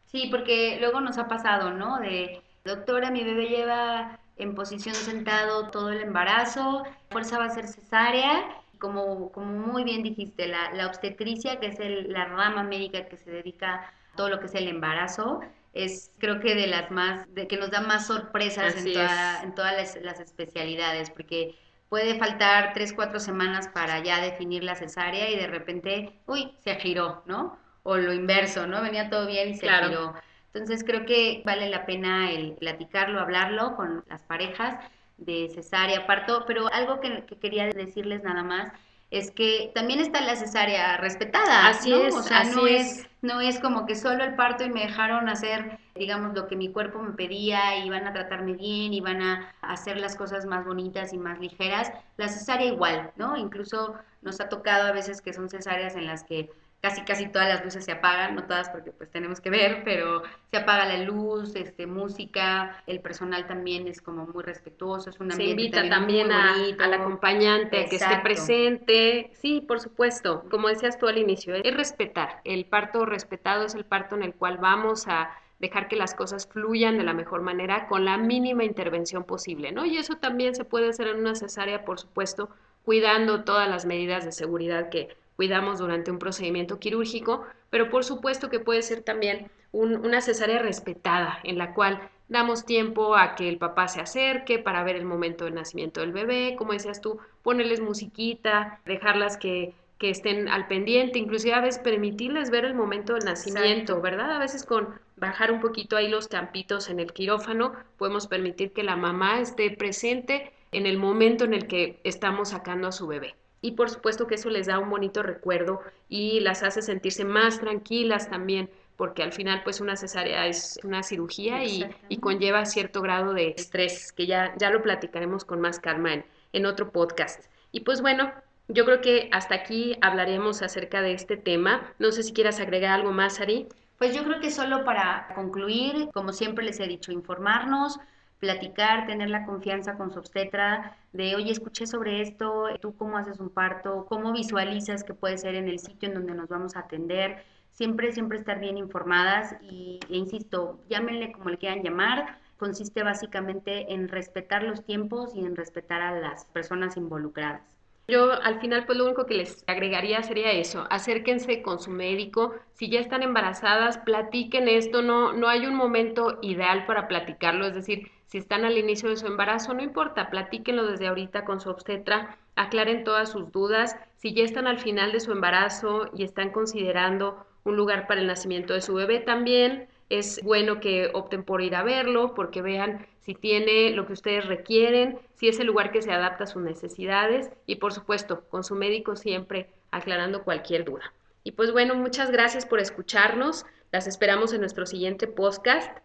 Sí, 0.07 0.29
porque 0.31 0.77
luego 0.81 1.01
nos 1.01 1.17
ha 1.17 1.29
pasado, 1.29 1.71
¿no? 1.71 1.99
De, 2.01 2.43
doctora, 2.65 3.11
mi 3.11 3.25
bebé 3.25 3.47
lleva 3.47 4.19
en 4.37 4.55
posición 4.55 4.95
sentado 4.95 5.71
todo 5.71 5.91
el 5.91 6.01
embarazo, 6.01 6.83
fuerza 7.11 7.39
va 7.39 7.45
a 7.45 7.51
ser 7.51 7.69
cesárea 7.69 8.61
como, 8.79 9.31
como 9.31 9.53
muy 9.53 9.85
bien 9.85 10.03
dijiste, 10.03 10.49
la, 10.49 10.73
la 10.73 10.87
obstetricia, 10.87 11.61
que 11.61 11.67
es 11.67 11.79
la 12.09 12.25
rama 12.25 12.65
médica 12.65 13.07
que 13.07 13.17
se 13.17 13.31
dedica 13.31 13.93
todo 14.21 14.29
lo 14.29 14.39
que 14.39 14.47
es 14.49 14.55
el 14.55 14.69
embarazo, 14.69 15.41
es 15.73 16.13
creo 16.19 16.41
que 16.41 16.55
de 16.55 16.67
las 16.67 16.91
más, 16.91 17.35
de 17.35 17.49
que 17.49 17.57
nos 17.57 17.71
da 17.71 17.81
más 17.81 18.07
sorpresas 18.07 18.77
en, 18.77 18.89
en, 18.89 19.55
todas 19.55 19.97
las, 20.03 20.21
especialidades, 20.21 21.09
porque 21.09 21.55
puede 21.89 22.19
faltar 22.19 22.75
tres, 22.75 22.93
cuatro 22.93 23.19
semanas 23.19 23.69
para 23.69 23.99
ya 24.01 24.21
definir 24.21 24.63
la 24.63 24.75
cesárea 24.75 25.31
y 25.31 25.37
de 25.39 25.47
repente, 25.47 26.21
uy, 26.27 26.53
se 26.59 26.75
giró, 26.75 27.23
¿no? 27.25 27.59
O 27.83 27.97
lo 27.97 28.13
inverso, 28.13 28.67
¿no? 28.67 28.83
Venía 28.83 29.09
todo 29.09 29.27
bien 29.27 29.49
y 29.49 29.55
se 29.55 29.67
giró. 29.67 30.13
Entonces 30.53 30.85
creo 30.85 31.07
que 31.07 31.41
vale 31.47 31.71
la 31.71 31.87
pena 31.87 32.31
el 32.31 32.57
platicarlo, 32.57 33.21
hablarlo 33.21 33.75
con 33.75 34.05
las 34.07 34.21
parejas 34.21 34.85
de 35.17 35.49
cesárea, 35.55 36.07
parto, 36.07 36.45
pero 36.47 36.71
algo 36.71 37.01
que 37.01 37.25
quería 37.41 37.69
decirles 37.69 38.23
nada 38.23 38.43
más 38.43 38.71
es 39.11 39.31
que 39.33 39.73
también 39.75 40.01
está 40.01 40.21
la 40.21 40.37
cesárea 40.37 40.97
respetada. 40.97 41.69
Así 41.69 41.93
es, 41.93 42.15
o 42.15 42.23
sea, 42.23 42.45
no 42.45 42.67
es. 42.67 43.07
no 43.23 43.41
es 43.41 43.59
como 43.59 43.85
que 43.85 43.97
solo 43.97 44.23
el 44.23 44.37
parto 44.37 44.65
y 44.65 44.71
me 44.71 44.83
dejaron 44.83 45.29
hacer, 45.29 45.79
digamos, 45.97 46.35
lo 46.35 46.47
que 46.47 46.55
mi 46.55 46.71
cuerpo 46.71 47.03
me 47.03 47.13
pedía 47.13 47.85
y 47.85 47.91
van 47.91 48.07
a 48.07 48.13
tratarme 48.13 48.53
bien 48.53 48.95
y 48.95 49.01
van 49.01 49.21
a 49.21 49.53
hacer 49.63 49.99
las 49.99 50.15
cosas 50.15 50.47
más 50.47 50.65
bonitas 50.65 51.13
y 51.13 51.19
más 51.19 51.41
ligeras. 51.41 51.93
La 52.17 52.29
cesárea 52.29 52.69
igual, 52.69 53.11
¿no? 53.17 53.37
Incluso 53.37 53.97
nos 54.23 54.41
ha 54.41 54.49
tocado 54.49 54.87
a 54.87 54.93
veces 54.93 55.21
que 55.21 55.33
son 55.33 55.49
cesáreas 55.49 55.97
en 55.97 56.07
las 56.07 56.23
que 56.23 56.51
casi 56.81 57.03
casi 57.03 57.29
todas 57.29 57.49
las 57.49 57.65
luces 57.65 57.85
se 57.85 57.93
apagan, 57.93 58.35
no 58.35 58.45
todas 58.45 58.71
porque 58.71 58.91
pues 58.91 59.11
tenemos 59.11 59.41
que 59.41 59.51
ver, 59.51 59.83
pero 59.85 60.23
se 60.51 60.57
apaga 60.57 60.87
la 60.87 60.99
luz, 60.99 61.55
este 61.55 61.87
música, 61.87 62.83
el 62.87 63.01
personal 63.01 63.47
también 63.47 63.87
es 63.87 64.01
como 64.01 64.27
muy 64.27 64.43
respetuoso, 64.43 65.11
es 65.11 65.21
una 65.21 65.35
Se 65.35 65.45
invita 65.45 65.87
también, 65.89 66.33
a, 66.33 66.55
al 66.55 66.95
acompañante 66.95 67.85
a 67.85 67.89
que 67.89 67.97
esté 67.97 68.19
presente. 68.23 69.31
Sí, 69.35 69.61
por 69.61 69.81
supuesto, 69.81 70.45
como 70.51 70.69
decías 70.69 70.99
tú 70.99 71.07
al 71.07 71.19
inicio, 71.19 71.55
es 71.55 71.75
respetar. 71.75 72.41
El 72.45 72.65
parto 72.65 73.05
respetado 73.05 73.67
es 73.67 73.75
el 73.75 73.85
parto 73.85 74.15
en 74.17 74.23
el 74.23 74.35
cual 74.35 74.57
vamos 74.57 75.07
a 75.07 75.31
dejar 75.59 75.89
que 75.89 75.97
las 75.97 76.15
cosas 76.15 76.47
fluyan 76.47 76.97
de 76.97 77.05
la 77.05 77.13
mejor 77.13 77.43
manera 77.43 77.87
con 77.87 78.07
la 78.07 78.17
mínima 78.17 78.65
intervención 78.65 79.25
posible, 79.25 79.73
¿no? 79.73 79.85
Y 79.85 79.99
eso 79.99 80.17
también 80.17 80.55
se 80.55 80.65
puede 80.65 80.89
hacer 80.89 81.09
en 81.09 81.19
una 81.19 81.35
cesárea, 81.35 81.85
por 81.85 82.01
supuesto, 82.01 82.49
cuidando 82.83 83.45
todas 83.45 83.69
las 83.69 83.85
medidas 83.85 84.25
de 84.25 84.33
seguridad 84.33 84.89
que 84.89 85.15
cuidamos 85.41 85.79
durante 85.79 86.11
un 86.11 86.19
procedimiento 86.19 86.79
quirúrgico, 86.79 87.47
pero 87.71 87.89
por 87.89 88.05
supuesto 88.05 88.51
que 88.51 88.61
puede 88.61 88.83
ser 88.83 89.01
también 89.01 89.51
una 89.73 90.21
cesárea 90.21 90.59
respetada, 90.59 91.39
en 91.45 91.57
la 91.57 91.73
cual 91.73 92.11
damos 92.29 92.67
tiempo 92.67 93.17
a 93.17 93.35
que 93.37 93.49
el 93.49 93.57
papá 93.57 93.89
se 93.89 94.03
acerque 94.03 94.59
para 94.59 94.85
ver 94.85 94.97
el 94.97 95.07
momento 95.07 95.47
del 95.47 95.55
nacimiento 95.55 96.03
del 96.03 96.13
bebé, 96.13 96.57
como 96.59 96.75
decías 96.75 97.01
tú, 97.01 97.21
ponerles 97.43 97.81
musiquita, 97.81 98.81
dejarlas 98.85 99.39
que 99.39 99.73
que 99.99 100.11
estén 100.11 100.49
al 100.49 100.67
pendiente, 100.67 101.19
inclusive 101.19 101.55
a 101.55 101.61
veces 101.61 101.81
permitirles 101.83 102.51
ver 102.51 102.67
el 102.67 102.75
momento 102.75 103.15
del 103.15 103.25
nacimiento, 103.25 104.01
¿verdad? 104.01 104.33
A 104.33 104.39
veces 104.39 104.65
con 104.65 104.89
bajar 105.17 105.53
un 105.53 105.61
poquito 105.61 105.97
ahí 105.97 106.09
los 106.09 106.29
campitos 106.29 106.91
en 106.91 107.01
el 107.01 107.15
quirófano, 107.15 107.73
podemos 107.99 108.27
permitir 108.27 108.73
que 108.73 108.83
la 108.83 108.97
mamá 108.97 109.41
esté 109.41 109.71
presente 109.71 110.53
en 110.73 110.87
el 110.87 110.99
momento 110.99 111.45
en 111.45 111.55
el 111.55 111.67
que 111.67 112.01
estamos 112.05 112.51
sacando 112.51 112.89
a 112.89 112.93
su 112.93 113.07
bebé. 113.07 113.35
Y 113.63 113.73
por 113.73 113.91
supuesto 113.91 114.27
que 114.27 114.37
eso 114.37 114.49
les 114.49 114.67
da 114.67 114.79
un 114.79 114.91
bonito 114.91 115.23
recuerdo 115.23 115.81
y 116.09 116.41
las 116.41 116.63
hace 116.63 116.83
sentirse 116.83 117.25
más 117.25 117.61
tranquilas 117.61 118.31
también, 118.31 118.71
porque 118.97 119.23
al 119.23 119.33
final 119.33 119.63
pues 119.65 119.81
una 119.81 119.97
cesárea 119.97 120.47
es 120.47 120.79
una 120.83 121.03
cirugía 121.03 121.65
y, 121.65 121.87
conlleva 122.21 122.65
cierto 122.65 123.03
grado 123.03 123.35
de 123.35 123.55
estrés, 123.57 124.13
que 124.13 124.27
ya, 124.27 124.55
ya 124.57 124.71
lo 124.71 124.83
platicaremos 124.83 125.45
con 125.45 125.61
más 125.61 125.79
calma 125.79 126.15
en, 126.15 126.25
en 126.53 126.67
otro 126.67 126.91
podcast. 126.91 127.45
Y 127.73 127.81
pues 127.81 128.01
bueno, 128.01 128.33
yo 128.69 128.85
creo 128.85 129.01
que 129.01 129.29
hasta 129.33 129.55
aquí 129.55 129.97
hablaremos 130.01 130.63
acerca 130.63 131.03
de 131.03 131.13
este 131.13 131.37
tema. 131.37 131.93
No 131.99 132.13
sé 132.13 132.23
si 132.23 132.33
quieras 132.33 132.61
agregar 132.61 132.93
algo 132.93 133.13
más, 133.13 133.41
Ari. 133.41 133.69
Pues 133.99 134.15
yo 134.15 134.25
creo 134.25 134.41
que 134.41 134.51
solo 134.51 134.85
para 134.85 135.29
concluir, 135.35 136.09
como 136.15 136.33
siempre 136.33 136.65
les 136.65 136.81
he 136.81 136.87
dicho, 136.87 137.13
informarnos, 137.13 137.99
platicar, 138.41 139.07
tener 139.07 139.31
la 139.31 139.45
confianza 139.45 139.97
con 139.97 140.11
su 140.11 140.19
obstetra 140.19 140.97
de, 141.13 141.37
oye, 141.37 141.53
escuché 141.53 141.87
sobre 141.87 142.23
esto, 142.23 142.69
tú 142.81 142.97
cómo 142.97 143.19
haces 143.19 143.39
un 143.39 143.51
parto, 143.51 144.07
cómo 144.09 144.33
visualizas 144.33 145.05
que 145.05 145.15
puede 145.15 145.39
ser 145.39 145.55
en 145.55 145.69
el 145.69 145.79
sitio 145.79 146.09
en 146.09 146.15
donde 146.15 146.35
nos 146.35 146.49
vamos 146.49 146.75
a 146.75 146.81
atender. 146.81 147.45
Siempre, 147.71 148.13
siempre 148.13 148.39
estar 148.39 148.59
bien 148.59 148.79
informadas 148.79 149.57
y, 149.63 150.01
e 150.09 150.17
insisto, 150.17 150.81
llámenle 150.89 151.33
como 151.33 151.51
le 151.51 151.59
quieran 151.59 151.83
llamar, 151.83 152.41
consiste 152.57 153.03
básicamente 153.03 153.93
en 153.93 154.09
respetar 154.09 154.63
los 154.63 154.85
tiempos 154.85 155.35
y 155.35 155.41
en 155.41 155.55
respetar 155.55 156.03
a 156.03 156.19
las 156.19 156.47
personas 156.47 156.97
involucradas. 156.97 157.80
Yo 158.11 158.33
al 158.43 158.61
final 158.61 158.87
pues 158.87 158.99
lo 158.99 159.05
único 159.05 159.25
que 159.25 159.35
les 159.35 159.63
agregaría 159.69 160.23
sería 160.25 160.51
eso, 160.51 160.87
acérquense 160.91 161.63
con 161.63 161.79
su 161.79 161.93
médico, 161.93 162.55
si 162.73 162.91
ya 162.91 162.99
están 162.99 163.23
embarazadas, 163.23 163.99
platiquen 163.99 164.67
esto, 164.67 165.01
no, 165.01 165.33
no 165.33 165.49
hay 165.49 165.67
un 165.67 165.77
momento 165.77 166.39
ideal 166.43 166.87
para 166.87 167.07
platicarlo, 167.07 167.67
es 167.67 167.75
decir, 167.75 168.11
si 168.27 168.39
están 168.39 168.65
al 168.65 168.77
inicio 168.77 169.09
de 169.09 169.17
su 169.17 169.29
embarazo, 169.29 169.75
no 169.75 169.83
importa, 169.83 170.29
platíquenlo 170.29 170.87
desde 170.87 171.07
ahorita 171.07 171.45
con 171.45 171.61
su 171.61 171.71
obstetra, 171.71 172.37
aclaren 172.57 173.05
todas 173.05 173.31
sus 173.31 173.53
dudas, 173.53 173.97
si 174.17 174.35
ya 174.35 174.43
están 174.43 174.67
al 174.67 174.81
final 174.81 175.13
de 175.13 175.21
su 175.21 175.31
embarazo 175.31 176.11
y 176.13 176.25
están 176.25 176.51
considerando 176.51 177.47
un 177.63 177.77
lugar 177.77 178.09
para 178.09 178.21
el 178.21 178.27
nacimiento 178.27 178.75
de 178.75 178.81
su 178.81 178.95
bebé 178.95 179.21
también, 179.21 179.89
es 180.09 180.41
bueno 180.43 180.81
que 180.81 181.11
opten 181.15 181.45
por 181.45 181.63
ir 181.63 181.77
a 181.77 181.85
verlo 181.85 182.35
porque 182.35 182.63
vean 182.63 183.07
si 183.21 183.35
tiene 183.35 183.91
lo 183.91 184.07
que 184.07 184.15
ustedes 184.15 184.47
requieren, 184.47 185.19
si 185.37 185.49
es 185.49 185.61
el 185.61 185.67
lugar 185.67 185.93
que 185.93 186.03
se 186.03 186.13
adapta 186.13 186.45
a 186.45 186.47
sus 186.47 186.63
necesidades 186.63 187.51
y 187.67 187.77
por 187.77 187.93
supuesto 187.93 188.43
con 188.49 188.65
su 188.65 188.75
médico 188.75 189.17
siempre 189.17 189.71
aclarando 189.91 190.43
cualquier 190.43 190.85
duda. 190.85 191.13
Y 191.45 191.53
pues 191.53 191.73
bueno, 191.73 191.95
muchas 191.95 192.31
gracias 192.31 192.67
por 192.67 192.81
escucharnos. 192.81 193.67
Las 193.93 194.07
esperamos 194.07 194.53
en 194.53 194.61
nuestro 194.61 194.87
siguiente 194.87 195.27
podcast. 195.27 195.99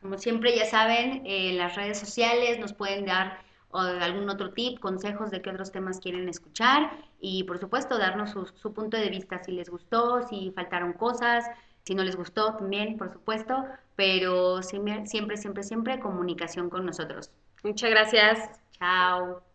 Como 0.00 0.18
siempre 0.18 0.56
ya 0.56 0.64
saben, 0.64 1.22
en 1.26 1.58
las 1.58 1.74
redes 1.74 1.98
sociales 1.98 2.58
nos 2.58 2.72
pueden 2.72 3.06
dar 3.06 3.40
algún 3.72 4.30
otro 4.30 4.52
tip, 4.52 4.78
consejos 4.78 5.30
de 5.30 5.42
qué 5.42 5.50
otros 5.50 5.72
temas 5.72 6.00
quieren 6.00 6.28
escuchar 6.28 6.90
y 7.20 7.44
por 7.44 7.58
supuesto 7.58 7.98
darnos 7.98 8.30
su 8.54 8.72
punto 8.72 8.96
de 8.96 9.10
vista 9.10 9.42
si 9.42 9.52
les 9.52 9.68
gustó, 9.68 10.26
si 10.26 10.52
faltaron 10.52 10.94
cosas, 10.94 11.44
si 11.88 11.94
no 11.94 12.04
les 12.04 12.16
gustó 12.16 12.54
también, 12.54 12.98
por 12.98 13.10
supuesto, 13.10 13.64
pero 13.96 14.62
siempre, 14.62 15.06
siempre, 15.06 15.38
siempre, 15.38 15.62
siempre 15.62 16.00
comunicación 16.00 16.68
con 16.68 16.84
nosotros. 16.84 17.30
Muchas 17.64 17.88
gracias. 17.88 18.60
Chao. 18.72 19.47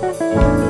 Música 0.00 0.67